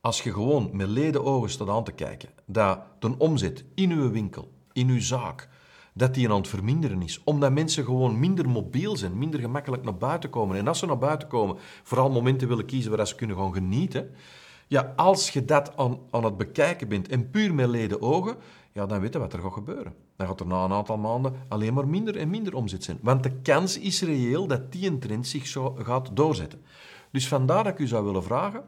Als 0.00 0.22
je 0.22 0.32
gewoon 0.32 0.70
met 0.72 0.88
leden 0.88 1.24
ogen 1.24 1.50
staat 1.50 1.68
aan 1.68 1.84
te 1.84 1.92
kijken 1.92 2.28
dat 2.44 2.78
de 2.98 3.18
omzet 3.18 3.64
in 3.74 3.90
uw 3.90 4.10
winkel, 4.10 4.50
in 4.72 4.88
uw 4.88 5.00
zaak, 5.00 5.48
dat 5.94 6.14
die 6.14 6.30
aan 6.30 6.36
het 6.36 6.48
verminderen 6.48 7.02
is. 7.02 7.20
Omdat 7.24 7.52
mensen 7.52 7.84
gewoon 7.84 8.18
minder 8.18 8.48
mobiel 8.48 8.96
zijn, 8.96 9.18
minder 9.18 9.40
gemakkelijk 9.40 9.84
naar 9.84 9.96
buiten 9.96 10.30
komen. 10.30 10.56
En 10.56 10.68
als 10.68 10.78
ze 10.78 10.86
naar 10.86 10.98
buiten 10.98 11.28
komen, 11.28 11.56
vooral 11.82 12.10
momenten 12.10 12.48
willen 12.48 12.66
kiezen 12.66 12.96
waar 12.96 13.06
ze 13.06 13.14
kunnen 13.14 13.36
gaan 13.36 13.54
genieten. 13.54 14.10
Ja, 14.68 14.92
als 14.96 15.30
je 15.30 15.44
dat 15.44 15.76
aan, 15.76 15.98
aan 16.10 16.24
het 16.24 16.36
bekijken 16.36 16.88
bent 16.88 17.08
en 17.08 17.30
puur 17.30 17.54
met 17.54 17.68
leden 17.68 18.02
ogen, 18.02 18.36
ja, 18.74 18.86
dan 18.86 19.00
weet 19.00 19.12
je 19.12 19.18
wat 19.18 19.32
er 19.32 19.40
gaat 19.40 19.52
gebeuren. 19.52 19.94
Dan 20.16 20.26
gaat 20.26 20.40
er 20.40 20.46
na 20.46 20.64
een 20.64 20.72
aantal 20.72 20.96
maanden 20.96 21.34
alleen 21.48 21.74
maar 21.74 21.88
minder 21.88 22.16
en 22.16 22.30
minder 22.30 22.54
omzet 22.54 22.84
zijn. 22.84 22.98
Want 23.02 23.22
de 23.22 23.40
kans 23.42 23.78
is 23.78 24.02
reëel 24.02 24.46
dat 24.46 24.72
die 24.72 24.98
trend 24.98 25.26
zich 25.26 25.46
zo 25.46 25.76
gaat 25.78 26.16
doorzetten. 26.16 26.62
Dus 27.10 27.28
vandaar 27.28 27.64
dat 27.64 27.72
ik 27.72 27.78
u 27.78 27.86
zou 27.86 28.04
willen 28.04 28.22
vragen 28.22 28.64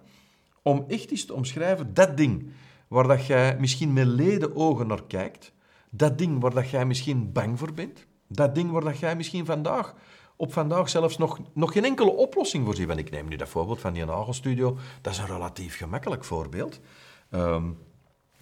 om 0.63 0.85
echt 0.89 1.11
eens 1.11 1.25
te 1.25 1.35
omschrijven 1.35 1.95
dat 1.95 2.17
ding 2.17 2.51
waar 2.89 3.07
dat 3.07 3.27
jij 3.27 3.57
misschien 3.59 3.93
met 3.93 4.07
leden 4.07 4.57
ogen 4.57 4.87
naar 4.87 5.05
kijkt, 5.07 5.53
dat 5.91 6.19
ding 6.19 6.41
waar 6.41 6.55
dat 6.55 6.71
jij 6.71 6.87
misschien 6.87 7.33
bang 7.33 7.59
voor 7.59 7.73
bent, 7.73 8.07
dat 8.27 8.55
ding 8.55 8.71
waar 8.71 8.85
dat 8.85 8.99
jij 8.99 9.17
misschien 9.17 9.45
vandaag 9.45 9.95
op 10.37 10.53
vandaag 10.53 10.89
zelfs 10.89 11.19
nog, 11.19 11.39
nog 11.53 11.73
geen 11.73 11.85
enkele 11.85 12.11
oplossing 12.11 12.65
voor 12.65 12.75
ziet. 12.75 12.87
Want 12.87 12.99
ik 12.99 13.11
neem 13.11 13.29
nu 13.29 13.37
dat 13.37 13.49
voorbeeld 13.49 13.81
van 13.81 13.93
die 13.93 14.05
nagelstudio. 14.05 14.77
Dat 15.01 15.13
is 15.13 15.19
een 15.19 15.27
relatief 15.27 15.77
gemakkelijk 15.77 16.25
voorbeeld. 16.25 16.81
Ehm, 17.31 17.65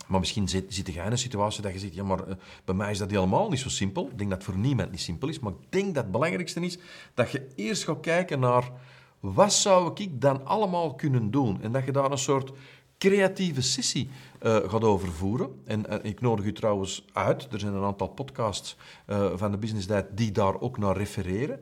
maar 0.06 0.20
misschien 0.20 0.49
zit, 0.49 0.75
zit 0.75 0.92
jij 0.92 1.04
in 1.04 1.11
een 1.11 1.18
situatie 1.18 1.62
dat 1.62 1.73
je 1.73 1.78
zegt, 1.78 1.94
ja, 1.94 2.04
maar 2.04 2.28
eh, 2.28 2.34
bij 2.64 2.75
mij 2.75 2.90
is 2.90 2.99
dat 2.99 3.11
helemaal 3.11 3.50
niet 3.50 3.58
zo 3.61 3.68
simpel. 3.68 4.08
Ik 4.11 4.18
denk 4.18 4.30
dat 4.30 4.44
voor 4.44 4.56
niemand 4.56 4.90
niet 4.90 5.00
simpel 5.00 5.28
is. 5.28 5.40
Maar 5.40 5.52
ik 5.52 5.73
denk 5.73 5.94
dat 5.94 6.02
het 6.02 6.12
belangrijkste 6.12 6.61
is 6.61 6.78
dat 7.14 7.30
je 7.30 7.49
eerst 7.54 7.84
gaat 7.84 8.00
kijken 8.00 8.40
naar 8.40 8.70
wat 9.20 9.52
zou 9.52 9.90
ik 10.02 10.20
dan 10.20 10.46
allemaal 10.46 10.94
kunnen 10.94 11.30
doen? 11.30 11.62
En 11.62 11.73
dat 11.73 11.84
je 11.84 11.92
daar 11.92 12.11
een 12.11 12.18
soort 12.18 12.52
creatieve 12.99 13.63
sessie 13.63 14.09
uh, 14.43 14.57
gaat 14.57 14.85
overvoeren. 14.85 15.61
En 15.65 15.85
uh, 15.91 15.97
ik 16.03 16.21
nodig 16.21 16.45
u 16.45 16.53
trouwens 16.53 17.05
uit. 17.13 17.53
Er 17.53 17.61
zijn 17.61 17.75
een 17.75 17.85
aantal 17.85 18.09
podcasts 18.09 18.77
uh, 19.07 19.31
van 19.35 19.51
de 19.51 19.57
Business 19.57 19.87
Diet 19.87 20.05
die 20.15 20.33
daar 20.33 20.61
ook 20.61 20.79
naar 20.79 20.97
refereren. 20.97 21.61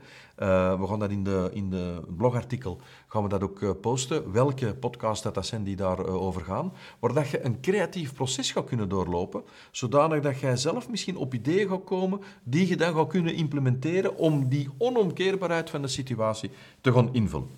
we 0.78 0.86
gaan 0.88 0.98
dat 0.98 1.10
in 1.10 1.24
de, 1.24 1.50
in 1.52 1.70
de 1.70 2.02
blogartikel 2.16 2.80
gaan 3.08 3.22
we 3.22 3.28
dat 3.28 3.42
ook 3.42 3.80
posten. 3.80 4.32
Welke 4.32 4.74
podcasts 4.74 5.22
dat, 5.22 5.34
dat 5.34 5.46
zijn 5.46 5.64
die 5.64 5.76
daarover 5.76 6.20
over 6.20 6.42
gaan. 6.42 6.72
Waar 6.98 7.12
dat 7.12 7.28
je 7.28 7.44
een 7.44 7.60
creatief 7.60 8.14
proces 8.14 8.52
gaat 8.52 8.66
kunnen 8.66 8.88
doorlopen. 8.88 9.42
Zodanig 9.70 10.20
dat 10.20 10.40
jij 10.40 10.56
zelf 10.56 10.88
misschien 10.88 11.16
op 11.16 11.34
ideeën 11.34 11.68
gaat 11.68 11.84
komen 11.84 12.20
die 12.42 12.68
je 12.68 12.76
dan 12.76 12.94
gaat 12.94 13.08
kunnen 13.08 13.34
implementeren 13.34 14.16
om 14.16 14.48
die 14.48 14.68
onomkeerbaarheid 14.78 15.70
van 15.70 15.82
de 15.82 15.88
situatie 15.88 16.50
te 16.80 16.92
gaan 16.92 17.14
invullen. 17.14 17.50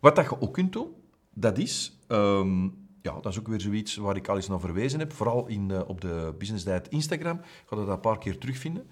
Wat 0.00 0.16
dat 0.16 0.24
je 0.24 0.40
ook 0.40 0.52
kunt 0.52 0.72
doen, 0.72 0.88
dat 1.32 1.58
is 1.58 1.99
um, 2.12 2.88
ja, 3.02 3.12
dat 3.20 3.32
is 3.32 3.38
ook 3.38 3.48
weer 3.48 3.60
zoiets 3.60 3.96
waar 3.96 4.16
ik 4.16 4.28
al 4.28 4.36
eens 4.36 4.48
naar 4.48 4.60
verwezen 4.60 4.98
heb. 4.98 5.12
Vooral 5.12 5.46
in, 5.46 5.86
op 5.86 6.00
de 6.00 6.34
Business 6.38 6.66
Instagram. 6.88 7.36
Ik 7.36 7.64
ga 7.66 7.76
dat 7.76 7.88
een 7.88 8.00
paar 8.00 8.18
keer 8.18 8.38
terugvinden. 8.38 8.86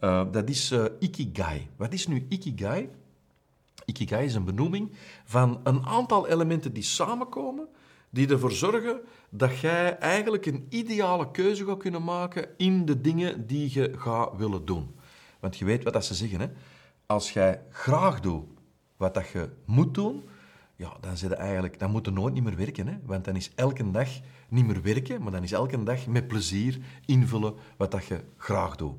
Uh, 0.00 0.24
dat 0.30 0.48
is 0.48 0.72
uh, 0.72 0.84
Ikigai. 0.98 1.68
Wat 1.76 1.92
is 1.92 2.06
nu 2.06 2.26
Ikigai? 2.28 2.88
Ikigai 3.84 4.24
is 4.24 4.34
een 4.34 4.44
benoeming 4.44 4.92
van 5.24 5.60
een 5.64 5.86
aantal 5.86 6.28
elementen 6.28 6.72
die 6.72 6.82
samenkomen, 6.82 7.68
die 8.10 8.28
ervoor 8.28 8.52
zorgen 8.52 9.00
dat 9.28 9.58
jij 9.58 9.98
eigenlijk 9.98 10.46
een 10.46 10.66
ideale 10.68 11.30
keuze 11.30 11.64
gaat 11.64 11.78
kunnen 11.78 12.04
maken 12.04 12.48
in 12.56 12.84
de 12.84 13.00
dingen 13.00 13.46
die 13.46 13.70
je 13.72 13.92
gaat 13.96 14.36
willen 14.36 14.64
doen. 14.64 14.94
Want 15.40 15.58
je 15.58 15.64
weet 15.64 15.84
wat 15.84 15.92
dat 15.92 16.04
ze 16.04 16.14
zeggen, 16.14 16.40
hè? 16.40 16.48
Als 17.06 17.32
jij 17.32 17.62
graag 17.70 18.20
doet 18.20 18.44
wat 18.96 19.14
dat 19.14 19.28
je 19.28 19.48
moet 19.64 19.94
doen, 19.94 20.22
ja, 20.80 20.96
dan, 21.00 21.16
zit 21.16 21.32
eigenlijk, 21.32 21.78
dan 21.78 21.90
moet 21.90 22.04
je 22.04 22.10
nooit 22.12 22.34
niet 22.34 22.42
meer 22.42 22.56
werken. 22.56 22.86
Hè? 22.86 22.94
Want 23.04 23.24
dan 23.24 23.36
is 23.36 23.50
elke 23.54 23.90
dag 23.90 24.08
niet 24.48 24.66
meer 24.66 24.82
werken, 24.82 25.22
maar 25.22 25.32
dan 25.32 25.42
is 25.42 25.52
elke 25.52 25.82
dag 25.82 26.06
met 26.06 26.28
plezier 26.28 26.78
invullen 27.06 27.54
wat 27.76 27.90
dat 27.90 28.04
je 28.04 28.20
graag 28.36 28.76
doet. 28.76 28.94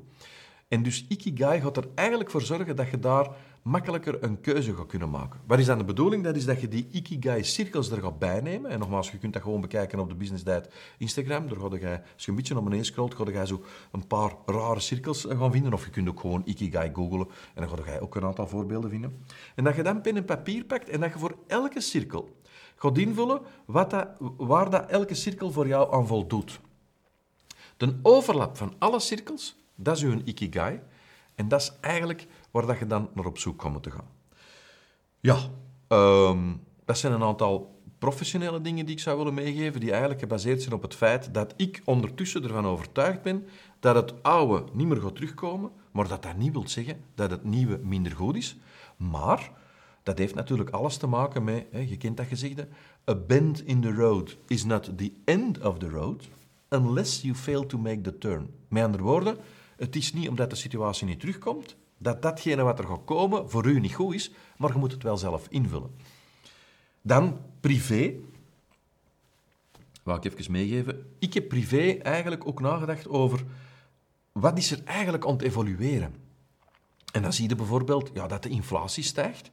En 0.72 0.82
dus 0.82 1.04
Ikigai 1.08 1.60
gaat 1.60 1.76
er 1.76 1.88
eigenlijk 1.94 2.30
voor 2.30 2.42
zorgen 2.42 2.76
dat 2.76 2.90
je 2.90 2.98
daar 2.98 3.30
makkelijker 3.62 4.22
een 4.22 4.40
keuze 4.40 4.74
gaat 4.74 4.86
kunnen 4.86 5.10
maken. 5.10 5.40
Wat 5.46 5.58
is 5.58 5.66
dan 5.66 5.78
de 5.78 5.84
bedoeling? 5.84 6.24
Dat 6.24 6.36
is 6.36 6.44
dat 6.44 6.60
je 6.60 6.68
die 6.68 6.88
Ikigai-cirkels 6.90 7.90
er 7.90 8.02
gaat 8.02 8.18
bijnemen. 8.18 8.70
En 8.70 8.78
nogmaals, 8.78 9.10
je 9.10 9.18
kunt 9.18 9.32
dat 9.32 9.42
gewoon 9.42 9.60
bekijken 9.60 9.98
op 9.98 10.08
de 10.08 10.14
Business 10.14 10.44
Diet 10.44 10.68
Instagram. 10.98 11.48
Daar 11.48 11.58
ga 11.58 11.88
je, 11.88 12.00
als 12.14 12.24
je 12.24 12.30
een 12.30 12.36
beetje 12.36 12.54
naar 12.54 12.62
beneden 12.62 12.84
scrolt, 12.84 13.14
ga 13.14 13.24
je 13.24 13.46
zo 13.46 13.64
een 13.92 14.06
paar 14.06 14.32
rare 14.46 14.80
cirkels 14.80 15.26
gaan 15.28 15.52
vinden. 15.52 15.72
Of 15.72 15.84
je 15.84 15.90
kunt 15.90 16.08
ook 16.08 16.20
gewoon 16.20 16.42
Ikigai 16.44 16.90
googlen 16.94 17.28
en 17.54 17.66
dan 17.66 17.78
ga 17.84 17.92
je 17.92 18.00
ook 18.00 18.14
een 18.14 18.24
aantal 18.24 18.48
voorbeelden 18.48 18.90
vinden. 18.90 19.24
En 19.54 19.64
dat 19.64 19.76
je 19.76 19.82
dan 19.82 20.00
pen 20.00 20.16
en 20.16 20.24
papier 20.24 20.64
pakt 20.64 20.88
en 20.88 21.00
dat 21.00 21.12
je 21.12 21.18
voor 21.18 21.36
elke 21.46 21.80
cirkel 21.80 22.36
gaat 22.76 22.98
invullen 22.98 23.40
wat 23.64 23.90
dat, 23.90 24.08
waar 24.36 24.70
dat 24.70 24.90
elke 24.90 25.14
cirkel 25.14 25.50
voor 25.50 25.66
jou 25.66 25.94
aan 25.94 26.06
voldoet. 26.06 26.60
De 27.76 27.98
overlap 28.02 28.56
van 28.56 28.74
alle 28.78 29.00
cirkels, 29.00 29.60
dat 29.74 29.96
is 29.96 30.02
een 30.02 30.28
Ikigai. 30.28 30.80
En 31.34 31.48
dat 31.48 31.60
is 31.60 31.72
eigenlijk 31.80 32.26
waar 32.50 32.66
dat 32.66 32.78
je 32.78 32.86
dan 32.86 33.10
naar 33.14 33.26
op 33.26 33.38
zoek 33.38 33.58
komt 33.58 33.82
te 33.82 33.90
gaan. 33.90 34.08
Ja, 35.20 35.38
um, 35.88 36.60
dat 36.84 36.98
zijn 36.98 37.12
een 37.12 37.22
aantal 37.22 37.80
professionele 37.98 38.60
dingen 38.60 38.86
die 38.86 38.94
ik 38.94 39.00
zou 39.00 39.18
willen 39.18 39.34
meegeven, 39.34 39.80
die 39.80 39.90
eigenlijk 39.90 40.20
gebaseerd 40.20 40.62
zijn 40.62 40.74
op 40.74 40.82
het 40.82 40.94
feit 40.94 41.34
dat 41.34 41.54
ik 41.56 41.82
ondertussen 41.84 42.42
ervan 42.42 42.66
overtuigd 42.66 43.22
ben 43.22 43.46
dat 43.80 43.94
het 43.94 44.22
oude 44.22 44.64
niet 44.72 44.86
meer 44.86 45.00
gaat 45.00 45.14
terugkomen, 45.14 45.70
maar 45.92 46.08
dat 46.08 46.22
dat 46.22 46.36
niet 46.36 46.52
wil 46.52 46.68
zeggen 46.68 47.00
dat 47.14 47.30
het 47.30 47.44
nieuwe 47.44 47.80
minder 47.82 48.12
goed 48.12 48.36
is. 48.36 48.56
Maar 48.96 49.50
dat 50.02 50.18
heeft 50.18 50.34
natuurlijk 50.34 50.70
alles 50.70 50.96
te 50.96 51.06
maken 51.06 51.44
met, 51.44 51.66
hè, 51.70 51.78
je 51.78 51.96
kent 51.96 52.16
dat 52.16 52.26
gezegde, 52.26 52.68
a 53.10 53.14
bend 53.14 53.66
in 53.66 53.80
the 53.80 53.92
road 53.92 54.36
is 54.46 54.64
not 54.64 54.98
the 54.98 55.12
end 55.24 55.64
of 55.64 55.78
the 55.78 55.88
road 55.88 56.28
unless 56.68 57.22
you 57.22 57.34
fail 57.34 57.66
to 57.66 57.78
make 57.78 58.00
the 58.00 58.18
turn. 58.18 58.50
Met 58.68 58.84
andere 58.84 59.02
woorden, 59.02 59.36
het 59.82 59.96
is 59.96 60.12
niet 60.12 60.28
omdat 60.28 60.50
de 60.50 60.56
situatie 60.56 61.06
niet 61.06 61.20
terugkomt, 61.20 61.76
dat 61.98 62.22
datgene 62.22 62.62
wat 62.62 62.78
er 62.78 62.86
gaat 62.86 63.04
komen 63.04 63.50
voor 63.50 63.66
u 63.66 63.80
niet 63.80 63.94
goed 63.94 64.14
is, 64.14 64.30
maar 64.56 64.72
je 64.72 64.78
moet 64.78 64.92
het 64.92 65.02
wel 65.02 65.16
zelf 65.16 65.46
invullen. 65.48 65.90
Dan 67.02 67.40
privé. 67.60 68.14
Wou 70.02 70.18
ik 70.18 70.38
even 70.38 70.52
meegeven. 70.52 71.14
Ik 71.18 71.34
heb 71.34 71.48
privé 71.48 71.98
eigenlijk 72.02 72.46
ook 72.46 72.60
nagedacht 72.60 73.08
over 73.08 73.44
wat 74.32 74.58
is 74.58 74.70
er 74.70 74.80
eigenlijk 74.84 75.26
aan 75.26 75.32
het 75.32 75.42
evolueren. 75.42 76.14
En 77.12 77.22
dan 77.22 77.32
zie 77.32 77.48
je 77.48 77.54
bijvoorbeeld 77.54 78.10
ja, 78.14 78.26
dat 78.26 78.42
de 78.42 78.48
inflatie 78.48 79.02
stijgt. 79.04 79.50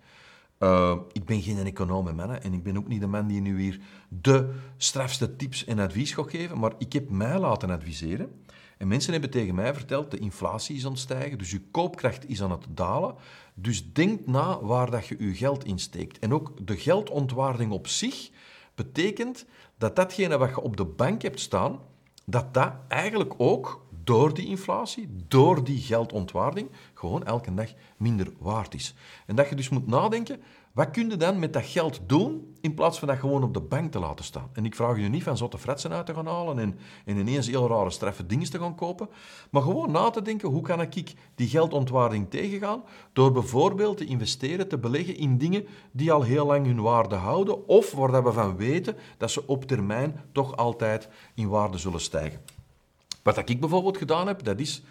Uh, 0.59 0.97
ik 1.11 1.25
ben 1.25 1.41
geen 1.41 1.65
econoom, 1.65 2.19
en 2.19 2.53
ik 2.53 2.63
ben 2.63 2.77
ook 2.77 2.87
niet 2.87 3.01
de 3.01 3.07
man 3.07 3.27
die 3.27 3.41
nu 3.41 3.59
hier 3.59 3.79
de 4.09 4.53
strafste 4.77 5.35
tips 5.35 5.65
en 5.65 5.79
advies 5.79 6.13
gaat 6.13 6.29
geven, 6.29 6.59
maar 6.59 6.73
ik 6.77 6.93
heb 6.93 7.09
mij 7.09 7.39
laten 7.39 7.69
adviseren 7.69 8.43
en 8.79 8.87
mensen 8.87 9.11
hebben 9.11 9.29
tegen 9.29 9.55
mij 9.55 9.73
verteld, 9.73 10.11
de 10.11 10.17
inflatie 10.17 10.75
is 10.75 10.85
aan 10.85 10.91
het 10.91 10.99
stijgen, 10.99 11.37
dus 11.37 11.51
je 11.51 11.61
koopkracht 11.71 12.29
is 12.29 12.41
aan 12.41 12.51
het 12.51 12.65
dalen. 12.69 13.15
Dus 13.53 13.93
denk 13.93 14.25
na 14.25 14.61
waar 14.61 14.91
dat 14.91 15.07
je 15.07 15.15
je 15.19 15.35
geld 15.35 15.63
insteekt. 15.65 16.19
En 16.19 16.33
ook 16.33 16.67
de 16.67 16.77
geldontwaarding 16.77 17.71
op 17.71 17.87
zich 17.87 18.29
betekent 18.75 19.45
dat 19.77 19.95
datgene 19.95 20.37
wat 20.37 20.49
je 20.49 20.61
op 20.61 20.77
de 20.77 20.85
bank 20.85 21.21
hebt 21.21 21.39
staan, 21.39 21.79
dat 22.25 22.53
dat 22.53 22.73
eigenlijk 22.87 23.33
ook 23.37 23.85
door 24.03 24.33
die 24.33 24.47
inflatie, 24.47 25.09
door 25.27 25.63
die 25.63 25.81
geldontwaarding, 25.81 26.69
gewoon 26.93 27.25
elke 27.25 27.53
dag 27.53 27.73
minder 27.97 28.33
waard 28.37 28.73
is. 28.73 28.93
En 29.25 29.35
dat 29.35 29.49
je 29.49 29.55
dus 29.55 29.69
moet 29.69 29.87
nadenken, 29.87 30.41
wat 30.73 30.89
kun 30.89 31.09
je 31.09 31.17
dan 31.17 31.39
met 31.39 31.53
dat 31.53 31.65
geld 31.65 31.99
doen, 32.05 32.55
in 32.61 32.73
plaats 32.73 32.99
van 32.99 33.07
dat 33.07 33.17
gewoon 33.17 33.43
op 33.43 33.53
de 33.53 33.61
bank 33.61 33.91
te 33.91 33.99
laten 33.99 34.25
staan? 34.25 34.49
En 34.53 34.65
ik 34.65 34.75
vraag 34.75 34.97
je 34.97 35.07
niet 35.07 35.23
van 35.23 35.37
zotte 35.37 35.57
fretsen 35.57 35.91
uit 35.91 36.05
te 36.05 36.13
gaan 36.13 36.27
halen 36.27 36.59
en, 36.59 36.79
en 37.05 37.17
ineens 37.17 37.47
heel 37.47 37.67
rare 37.67 37.89
straffe 37.89 38.25
dingen 38.25 38.49
te 38.49 38.59
gaan 38.59 38.75
kopen, 38.75 39.09
maar 39.51 39.61
gewoon 39.61 39.91
na 39.91 40.09
te 40.09 40.21
denken, 40.21 40.49
hoe 40.49 40.61
kan 40.61 40.81
ik 40.81 41.13
die 41.35 41.47
geldontwaarding 41.47 42.29
tegengaan? 42.29 42.83
Door 43.13 43.31
bijvoorbeeld 43.31 43.97
te 43.97 44.05
investeren, 44.05 44.67
te 44.67 44.77
beleggen 44.77 45.17
in 45.17 45.37
dingen 45.37 45.67
die 45.91 46.11
al 46.11 46.21
heel 46.21 46.45
lang 46.45 46.65
hun 46.65 46.81
waarde 46.81 47.15
houden, 47.15 47.67
of 47.67 47.91
waar 47.91 48.23
we 48.23 48.31
van 48.31 48.57
weten 48.57 48.95
dat 49.17 49.31
ze 49.31 49.47
op 49.47 49.65
termijn 49.65 50.21
toch 50.31 50.55
altijd 50.55 51.09
in 51.33 51.47
waarde 51.47 51.77
zullen 51.77 52.01
stijgen. 52.01 52.41
Wat 53.23 53.49
ik 53.49 53.59
bijvoorbeeld 53.59 53.97
gedaan 53.97 54.27
heb, 54.27 54.43
dat 54.43 54.59
is... 54.59 54.83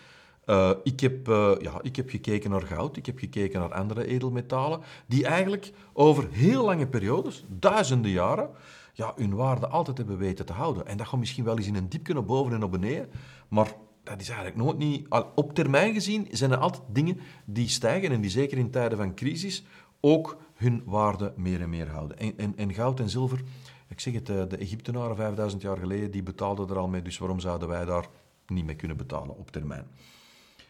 Uh, 0.51 0.71
ik, 0.83 1.01
heb, 1.01 1.29
uh, 1.29 1.53
ja, 1.61 1.79
ik 1.83 1.97
heb 1.97 2.11
gekeken 2.11 2.51
naar 2.51 2.63
goud, 2.63 2.97
ik 2.97 3.07
heb 3.07 3.19
gekeken 3.19 3.61
naar 3.61 3.75
andere 3.75 4.07
edelmetalen, 4.07 4.81
die 5.07 5.27
eigenlijk 5.27 5.73
over 5.93 6.29
heel 6.31 6.65
lange 6.65 6.87
periodes, 6.87 7.45
duizenden 7.49 8.11
jaren, 8.11 8.51
ja, 8.93 9.13
hun 9.17 9.35
waarde 9.35 9.69
altijd 9.69 9.99
hebben 9.99 10.19
weten 10.19 10.47
te 10.47 10.53
houden. 10.53 10.87
En 10.87 10.97
dat 10.97 11.07
gaat 11.07 11.19
misschien 11.19 11.45
wel 11.45 11.57
eens 11.57 11.67
in 11.67 11.75
een 11.75 11.89
diepje 11.89 12.15
naar 12.15 12.25
boven 12.25 12.53
en 12.53 12.61
naar 12.61 12.69
beneden, 12.69 13.11
maar 13.49 13.75
dat 14.03 14.21
is 14.21 14.29
eigenlijk 14.29 14.57
nooit 14.59 14.79
niet... 14.79 15.07
Op 15.35 15.55
termijn 15.55 15.93
gezien 15.93 16.29
zijn 16.31 16.51
er 16.51 16.59
altijd 16.59 16.83
dingen 16.93 17.21
die 17.45 17.69
stijgen 17.69 18.11
en 18.11 18.21
die 18.21 18.31
zeker 18.31 18.59
in 18.59 18.71
tijden 18.71 18.99
van 18.99 19.15
crisis 19.15 19.65
ook 20.01 20.37
hun 20.55 20.83
waarde 20.85 21.33
meer 21.37 21.61
en 21.61 21.71
meer 21.71 21.89
houden. 21.89 22.19
En, 22.19 22.33
en, 22.37 22.57
en 22.57 22.75
goud 22.75 23.01
en 23.01 23.11
zilver, 23.11 23.43
ik 23.89 24.01
zeg 24.01 24.15
het, 24.15 24.29
eh, 24.29 24.43
de 24.49 24.57
Egyptenaren 24.57 25.17
5000 25.17 25.63
jaar 25.63 25.77
geleden, 25.77 26.11
die 26.11 26.23
betaalden 26.23 26.69
er 26.69 26.79
al 26.79 26.89
mee, 26.89 27.03
dus 27.03 27.19
waarom 27.19 27.41
zouden 27.41 27.69
wij 27.69 27.85
daar 27.85 28.07
niet 28.47 28.65
mee 28.65 28.77
kunnen 28.77 28.97
betalen 28.97 29.37
op 29.37 29.51
termijn? 29.51 29.87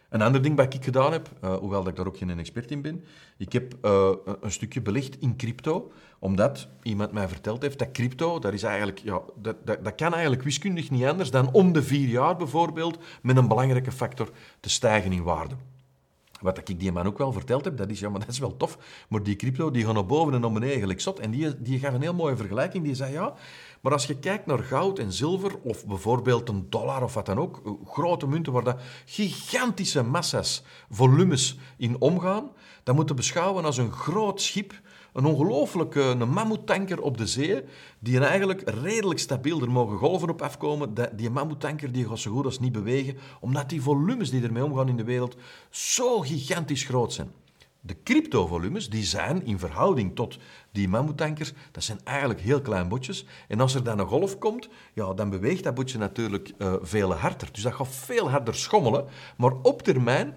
Een 0.08 0.22
ander 0.22 0.42
ding 0.42 0.56
wat 0.56 0.74
ik 0.74 0.84
gedaan 0.84 1.12
heb, 1.12 1.30
uh, 1.44 1.56
hoewel 1.56 1.80
dat 1.80 1.88
ik 1.88 1.96
daar 1.96 2.06
ook 2.06 2.16
geen 2.16 2.38
expert 2.38 2.70
in 2.70 2.82
ben, 2.82 3.04
ik 3.36 3.52
heb 3.52 3.74
uh, 3.82 4.10
een 4.40 4.52
stukje 4.52 4.80
belegd 4.80 5.20
in 5.20 5.36
crypto, 5.36 5.92
omdat 6.18 6.68
iemand 6.82 7.12
mij 7.12 7.28
verteld 7.28 7.62
heeft 7.62 7.78
dat 7.78 7.90
crypto, 7.90 8.38
dat, 8.38 8.52
is 8.52 8.62
eigenlijk, 8.62 8.98
ja, 8.98 9.20
dat, 9.36 9.56
dat, 9.64 9.84
dat 9.84 9.94
kan 9.94 10.12
eigenlijk 10.12 10.42
wiskundig 10.42 10.90
niet 10.90 11.04
anders 11.04 11.30
dan 11.30 11.52
om 11.52 11.72
de 11.72 11.82
vier 11.82 12.08
jaar 12.08 12.36
bijvoorbeeld 12.36 12.98
met 13.22 13.36
een 13.36 13.48
belangrijke 13.48 13.92
factor 13.92 14.30
te 14.60 14.70
stijgen 14.70 15.12
in 15.12 15.22
waarde. 15.22 15.54
Wat 16.40 16.68
ik 16.68 16.80
die 16.80 16.92
man 16.92 17.06
ook 17.06 17.18
wel 17.18 17.32
verteld 17.32 17.64
heb, 17.64 17.76
dat 17.76 17.90
is, 17.90 18.00
ja, 18.00 18.08
maar 18.08 18.20
dat 18.26 18.28
is 18.28 18.38
wel 18.38 18.56
tof, 18.56 18.78
maar 19.08 19.22
die 19.22 19.36
crypto 19.36 19.70
die 19.70 19.84
gaan 19.84 19.94
naar 19.94 20.06
boven 20.06 20.34
en 20.34 20.40
naar 20.40 20.52
beneden 20.52 20.80
gelijk 20.80 21.00
zot. 21.00 21.18
En 21.18 21.30
die, 21.30 21.62
die 21.62 21.78
gaf 21.78 21.94
een 21.94 22.02
heel 22.02 22.14
mooie 22.14 22.36
vergelijking. 22.36 22.84
Die 22.84 22.94
zei, 22.94 23.12
ja, 23.12 23.34
maar 23.80 23.92
als 23.92 24.06
je 24.06 24.18
kijkt 24.18 24.46
naar 24.46 24.58
goud 24.58 24.98
en 24.98 25.12
zilver, 25.12 25.58
of 25.62 25.86
bijvoorbeeld 25.86 26.48
een 26.48 26.66
dollar 26.70 27.02
of 27.02 27.14
wat 27.14 27.26
dan 27.26 27.38
ook, 27.38 27.78
grote 27.84 28.26
munten 28.26 28.52
waar 28.52 28.64
dat 28.64 28.80
gigantische 29.04 30.02
massa's, 30.02 30.62
volumes 30.90 31.58
in 31.76 32.00
omgaan, 32.00 32.50
dan 32.82 32.94
moeten 32.94 33.16
beschouwen 33.16 33.64
als 33.64 33.76
een 33.76 33.92
groot 33.92 34.40
schip 34.40 34.80
een 35.12 35.24
ongelooflijke 35.24 36.14
mammoetanker 36.28 37.00
op 37.00 37.18
de 37.18 37.26
zee, 37.26 37.62
die 37.98 38.20
eigenlijk 38.20 38.62
redelijk 38.82 39.20
stabiel, 39.20 39.60
er 39.60 39.70
mogen 39.70 39.98
golven 39.98 40.30
op 40.30 40.42
afkomen, 40.42 40.94
die 41.12 41.30
mammoetanker 41.30 41.92
die 41.92 42.08
gaat 42.08 42.18
zo 42.18 42.32
goed 42.32 42.44
als 42.44 42.58
niet 42.60 42.72
bewegen, 42.72 43.16
omdat 43.40 43.68
die 43.68 43.82
volumes 43.82 44.30
die 44.30 44.42
ermee 44.42 44.64
omgaan 44.64 44.88
in 44.88 44.96
de 44.96 45.04
wereld 45.04 45.36
zo 45.70 46.20
gigantisch 46.20 46.84
groot 46.84 47.12
zijn. 47.12 47.32
De 47.80 48.02
cryptovolumes 48.02 48.90
die 48.90 49.04
zijn 49.04 49.44
in 49.44 49.58
verhouding 49.58 50.14
tot 50.14 50.38
die 50.72 50.88
mammoetankers, 50.88 51.52
dat 51.70 51.84
zijn 51.84 52.00
eigenlijk 52.04 52.40
heel 52.40 52.60
klein 52.60 52.88
botjes. 52.88 53.26
En 53.48 53.60
als 53.60 53.74
er 53.74 53.84
dan 53.84 53.98
een 53.98 54.06
golf 54.06 54.38
komt, 54.38 54.68
ja, 54.92 55.14
dan 55.14 55.30
beweegt 55.30 55.64
dat 55.64 55.74
botje 55.74 55.98
natuurlijk 55.98 56.52
uh, 56.58 56.74
veel 56.80 57.14
harder. 57.14 57.48
Dus 57.52 57.62
dat 57.62 57.74
gaat 57.74 57.88
veel 57.88 58.30
harder 58.30 58.54
schommelen. 58.54 59.06
Maar 59.36 59.52
op 59.52 59.82
termijn 59.82 60.34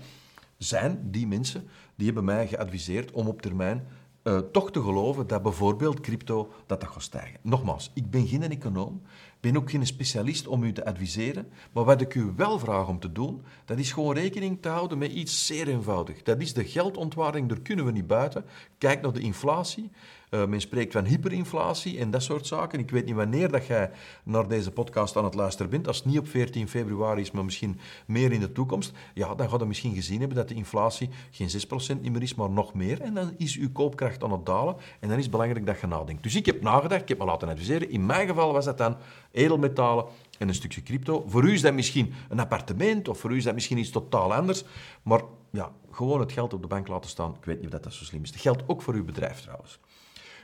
zijn 0.58 1.12
die 1.12 1.27
mensen, 1.27 1.69
die 1.95 2.06
hebben 2.06 2.25
mij 2.25 2.47
geadviseerd 2.47 3.12
om 3.12 3.27
op 3.27 3.41
termijn 3.41 3.88
uh, 4.23 4.38
toch 4.38 4.71
te 4.71 4.81
geloven 4.81 5.27
dat 5.27 5.41
bijvoorbeeld 5.41 5.99
crypto 5.99 6.49
dat 6.65 6.81
dat 6.81 6.89
gaat 6.89 7.01
stijgen. 7.01 7.39
Nogmaals, 7.41 7.91
ik 7.93 8.10
ben 8.10 8.27
geen 8.27 8.51
econoom, 8.51 9.01
ben 9.39 9.57
ook 9.57 9.69
geen 9.69 9.86
specialist 9.86 10.47
om 10.47 10.63
u 10.63 10.71
te 10.71 10.86
adviseren, 10.86 11.49
maar 11.71 11.84
wat 11.84 12.01
ik 12.01 12.15
u 12.15 12.34
wel 12.36 12.60
vraag 12.60 12.88
om 12.88 12.99
te 12.99 13.12
doen, 13.12 13.43
dat 13.65 13.77
is 13.77 13.91
gewoon 13.91 14.15
rekening 14.15 14.62
te 14.62 14.69
houden 14.69 14.97
met 14.97 15.12
iets 15.12 15.45
zeer 15.45 15.67
eenvoudig. 15.67 16.23
Dat 16.23 16.41
is 16.41 16.53
de 16.53 16.65
geldontwaarding, 16.65 17.49
daar 17.49 17.62
kunnen 17.62 17.86
we 17.86 17.91
niet 17.91 18.07
buiten. 18.07 18.45
Kijk 18.77 19.01
naar 19.01 19.13
de 19.13 19.19
inflatie. 19.19 19.91
Uh, 20.31 20.45
men 20.45 20.61
spreekt 20.61 20.93
van 20.93 21.05
hyperinflatie 21.05 21.99
en 21.99 22.11
dat 22.11 22.23
soort 22.23 22.47
zaken. 22.47 22.79
Ik 22.79 22.91
weet 22.91 23.05
niet 23.05 23.15
wanneer 23.15 23.51
dat 23.51 23.65
jij 23.65 23.91
naar 24.23 24.47
deze 24.47 24.71
podcast 24.71 25.17
aan 25.17 25.23
het 25.23 25.33
luisteren 25.33 25.71
bent. 25.71 25.87
Als 25.87 25.97
het 25.97 26.05
niet 26.05 26.19
op 26.19 26.27
14 26.27 26.67
februari 26.67 27.21
is, 27.21 27.31
maar 27.31 27.45
misschien 27.45 27.79
meer 28.05 28.31
in 28.31 28.39
de 28.39 28.51
toekomst, 28.51 28.91
ja, 29.13 29.35
dan 29.35 29.49
gaat 29.49 29.59
je 29.59 29.65
misschien 29.65 29.95
gezien 29.95 30.19
hebben 30.19 30.37
dat 30.37 30.47
de 30.47 30.53
inflatie 30.53 31.09
geen 31.31 31.49
6% 31.97 32.01
niet 32.01 32.11
meer 32.11 32.21
is, 32.21 32.35
maar 32.35 32.49
nog 32.49 32.73
meer. 32.73 33.01
En 33.01 33.13
dan 33.13 33.33
is 33.37 33.57
uw 33.57 33.71
koopkracht 33.71 34.23
aan 34.23 34.31
het 34.31 34.45
dalen 34.45 34.75
en 34.99 35.07
dan 35.07 35.17
is 35.17 35.23
het 35.23 35.31
belangrijk 35.31 35.65
dat 35.65 35.79
je 35.79 35.87
nadenkt. 35.87 36.23
Dus 36.23 36.35
ik 36.35 36.45
heb 36.45 36.61
nagedacht, 36.61 37.01
ik 37.01 37.09
heb 37.09 37.17
me 37.17 37.25
laten 37.25 37.49
adviseren. 37.49 37.89
In 37.89 38.05
mijn 38.05 38.27
geval 38.27 38.53
was 38.53 38.65
dat 38.65 38.77
dan 38.77 38.97
edelmetalen 39.31 40.05
en 40.37 40.47
een 40.47 40.55
stukje 40.55 40.83
crypto. 40.83 41.23
Voor 41.27 41.43
u 41.43 41.53
is 41.53 41.61
dat 41.61 41.73
misschien 41.73 42.13
een 42.29 42.39
appartement 42.39 43.07
of 43.07 43.19
voor 43.19 43.31
u 43.31 43.37
is 43.37 43.43
dat 43.43 43.53
misschien 43.53 43.77
iets 43.77 43.89
totaal 43.89 44.33
anders. 44.33 44.63
Maar 45.03 45.21
ja, 45.51 45.71
gewoon 45.91 46.19
het 46.19 46.31
geld 46.31 46.53
op 46.53 46.61
de 46.61 46.67
bank 46.67 46.87
laten 46.87 47.09
staan, 47.09 47.35
ik 47.39 47.45
weet 47.45 47.55
niet 47.55 47.65
of 47.65 47.71
dat, 47.71 47.83
dat 47.83 47.93
zo 47.93 48.03
slim 48.03 48.23
is. 48.23 48.31
Dat 48.31 48.41
geldt 48.41 48.63
ook 48.67 48.81
voor 48.81 48.93
uw 48.93 49.05
bedrijf 49.05 49.41
trouwens. 49.41 49.79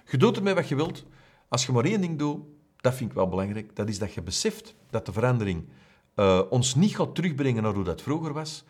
Je 0.09 0.17
doet 0.17 0.37
ermee 0.37 0.53
wat 0.53 0.67
je 0.67 0.75
wilt. 0.75 1.03
Als 1.47 1.65
je 1.65 1.71
maar 1.71 1.85
één 1.85 2.01
ding 2.01 2.17
doet, 2.17 2.39
dat 2.77 2.93
vind 2.93 3.09
ik 3.09 3.15
wel 3.15 3.27
belangrijk, 3.27 3.75
dat 3.75 3.89
is 3.89 3.99
dat 3.99 4.13
je 4.13 4.21
beseft 4.21 4.75
dat 4.89 5.05
de 5.05 5.11
verandering 5.11 5.67
uh, 6.15 6.41
ons 6.49 6.75
niet 6.75 6.95
gaat 6.95 7.15
terugbrengen 7.15 7.63
naar 7.63 7.73
hoe 7.73 7.83
dat 7.83 8.01
vroeger 8.01 8.33
was. 8.33 8.63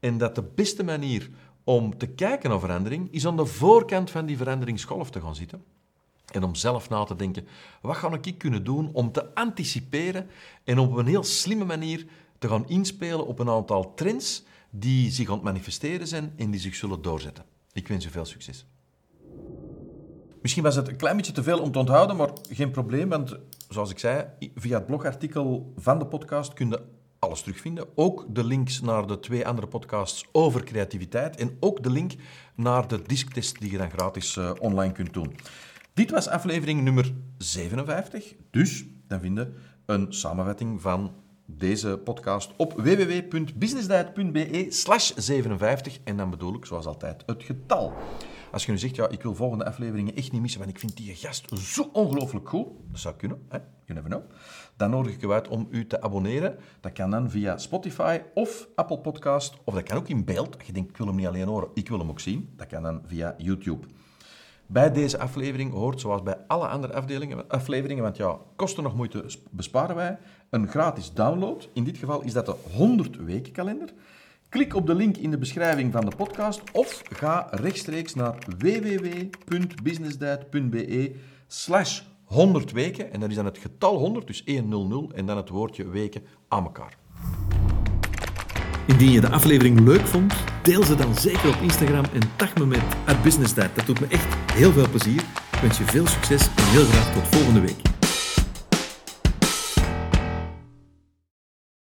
En 0.00 0.18
dat 0.18 0.34
de 0.34 0.42
beste 0.42 0.84
manier 0.84 1.30
om 1.64 1.98
te 1.98 2.06
kijken 2.06 2.50
naar 2.50 2.60
verandering 2.60 3.12
is 3.12 3.26
aan 3.26 3.36
de 3.36 3.46
voorkant 3.46 4.10
van 4.10 4.26
die 4.26 4.36
veranderingsgolf 4.36 5.10
te 5.10 5.20
gaan 5.20 5.34
zitten. 5.34 5.64
En 6.32 6.44
om 6.44 6.54
zelf 6.54 6.88
na 6.88 7.04
te 7.04 7.16
denken, 7.16 7.46
wat 7.80 7.96
ga 7.96 8.18
ik 8.22 8.38
kunnen 8.38 8.64
doen 8.64 8.90
om 8.92 9.12
te 9.12 9.34
anticiperen 9.34 10.28
en 10.64 10.78
op 10.78 10.96
een 10.96 11.06
heel 11.06 11.24
slimme 11.24 11.64
manier 11.64 12.06
te 12.38 12.48
gaan 12.48 12.68
inspelen 12.68 13.26
op 13.26 13.38
een 13.38 13.48
aantal 13.48 13.94
trends 13.94 14.42
die 14.70 15.10
zich 15.10 15.28
aan 15.28 15.34
het 15.34 15.42
manifesteren 15.42 16.06
zijn 16.06 16.32
en 16.36 16.50
die 16.50 16.60
zich 16.60 16.74
zullen 16.74 17.02
doorzetten. 17.02 17.44
Ik 17.72 17.88
wens 17.88 18.06
u 18.06 18.10
veel 18.10 18.24
succes. 18.24 18.66
Misschien 20.40 20.62
was 20.62 20.76
het 20.76 20.88
een 20.88 20.96
klein 20.96 21.16
beetje 21.16 21.32
te 21.32 21.42
veel 21.42 21.60
om 21.60 21.72
te 21.72 21.78
onthouden, 21.78 22.16
maar 22.16 22.30
geen 22.50 22.70
probleem, 22.70 23.08
want 23.08 23.36
zoals 23.68 23.90
ik 23.90 23.98
zei, 23.98 24.24
via 24.54 24.76
het 24.78 24.86
blogartikel 24.86 25.72
van 25.76 25.98
de 25.98 26.06
podcast 26.06 26.52
kun 26.52 26.68
je 26.68 26.82
alles 27.18 27.40
terugvinden. 27.40 27.86
Ook 27.94 28.26
de 28.28 28.44
links 28.44 28.80
naar 28.80 29.06
de 29.06 29.20
twee 29.20 29.46
andere 29.46 29.66
podcasts 29.66 30.24
over 30.32 30.64
creativiteit 30.64 31.36
en 31.36 31.56
ook 31.60 31.82
de 31.82 31.90
link 31.90 32.12
naar 32.54 32.88
de 32.88 33.02
disktest 33.06 33.60
die 33.60 33.70
je 33.70 33.78
dan 33.78 33.90
gratis 33.90 34.36
uh, 34.36 34.50
online 34.60 34.92
kunt 34.92 35.12
doen. 35.12 35.36
Dit 35.94 36.10
was 36.10 36.28
aflevering 36.28 36.82
nummer 36.82 37.12
57, 37.38 38.34
dus 38.50 38.84
dan 39.08 39.20
vinden 39.20 39.54
een 39.86 40.12
samenvatting 40.12 40.80
van 40.80 41.12
deze 41.46 42.00
podcast 42.04 42.50
op 42.56 42.72
www.businessdiet.be 42.72 44.66
slash 44.68 45.12
57 45.16 45.98
en 46.04 46.16
dan 46.16 46.30
bedoel 46.30 46.54
ik 46.54 46.64
zoals 46.64 46.86
altijd 46.86 47.22
het 47.26 47.42
getal. 47.42 47.92
Als 48.52 48.64
je 48.64 48.72
nu 48.72 48.78
zegt, 48.78 48.96
ja, 48.96 49.08
ik 49.08 49.22
wil 49.22 49.34
volgende 49.34 49.64
afleveringen 49.64 50.16
echt 50.16 50.32
niet 50.32 50.40
missen, 50.40 50.60
want 50.60 50.72
ik 50.72 50.78
vind 50.78 50.96
die 50.96 51.14
gast 51.14 51.58
zo 51.58 51.90
ongelooflijk 51.92 52.48
goed, 52.48 52.66
dat 52.90 53.00
zou 53.00 53.14
kunnen, 53.14 53.42
hè? 53.48 53.58
you 53.84 54.02
never 54.02 54.10
know, 54.10 54.22
dan 54.76 54.90
nodig 54.90 55.12
ik 55.12 55.22
u 55.22 55.30
uit 55.30 55.48
om 55.48 55.68
u 55.70 55.86
te 55.86 56.02
abonneren. 56.02 56.58
Dat 56.80 56.92
kan 56.92 57.10
dan 57.10 57.30
via 57.30 57.58
Spotify 57.58 58.20
of 58.34 58.68
Apple 58.74 58.98
Podcast, 58.98 59.54
of 59.64 59.74
dat 59.74 59.82
kan 59.82 59.96
ook 59.96 60.08
in 60.08 60.24
beeld. 60.24 60.56
Je 60.66 60.72
denkt, 60.72 60.90
ik 60.90 60.96
wil 60.96 61.06
hem 61.06 61.16
niet 61.16 61.26
alleen 61.26 61.48
horen, 61.48 61.68
ik 61.74 61.88
wil 61.88 61.98
hem 61.98 62.08
ook 62.08 62.20
zien. 62.20 62.52
Dat 62.56 62.66
kan 62.66 62.82
dan 62.82 63.02
via 63.06 63.34
YouTube. 63.38 63.86
Bij 64.66 64.92
deze 64.92 65.18
aflevering 65.18 65.72
hoort, 65.72 66.00
zoals 66.00 66.22
bij 66.22 66.36
alle 66.46 66.66
andere 66.66 66.92
afleveringen, 67.48 68.02
want 68.02 68.16
ja, 68.16 68.38
kosten 68.56 68.82
nog 68.82 68.96
moeite 68.96 69.24
besparen 69.50 69.96
wij, 69.96 70.18
een 70.50 70.68
gratis 70.68 71.12
download. 71.12 71.68
In 71.72 71.84
dit 71.84 71.98
geval 71.98 72.22
is 72.22 72.32
dat 72.32 72.46
de 72.46 72.54
100 72.72 73.16
weken 73.16 73.52
kalender. 73.52 73.92
Klik 74.50 74.74
op 74.74 74.86
de 74.86 74.94
link 74.94 75.16
in 75.16 75.30
de 75.30 75.38
beschrijving 75.38 75.92
van 75.92 76.04
de 76.04 76.16
podcast 76.16 76.62
of 76.72 77.02
ga 77.12 77.48
rechtstreeks 77.50 78.14
naar 78.14 78.34
www.businessdiet.be 78.58 81.14
slash 81.46 82.00
100 82.24 82.72
weken. 82.72 83.12
En 83.12 83.20
dan 83.20 83.30
is 83.30 83.36
dan 83.36 83.44
het 83.44 83.58
getal 83.58 83.98
100, 83.98 84.26
dus 84.26 84.44
100 84.46 85.12
en 85.12 85.26
dan 85.26 85.36
het 85.36 85.48
woordje 85.48 85.88
weken 85.88 86.22
aan 86.48 86.64
elkaar. 86.64 86.96
Indien 88.86 89.10
je 89.10 89.20
de 89.20 89.30
aflevering 89.30 89.80
leuk 89.80 90.06
vond, 90.06 90.34
deel 90.62 90.84
ze 90.84 90.94
dan 90.94 91.14
zeker 91.14 91.48
op 91.48 91.58
Instagram 91.62 92.04
en 92.04 92.36
tag 92.36 92.54
me 92.54 92.66
met 92.66 92.82
businessdiet. 93.22 93.74
Dat 93.74 93.86
doet 93.86 94.00
me 94.00 94.06
echt 94.06 94.34
heel 94.52 94.72
veel 94.72 94.88
plezier. 94.88 95.20
Ik 95.52 95.58
wens 95.60 95.78
je 95.78 95.84
veel 95.84 96.06
succes 96.06 96.48
en 96.56 96.64
heel 96.64 96.84
graag 96.84 97.14
tot 97.14 97.26
volgende 97.26 97.60
week. 97.60 97.89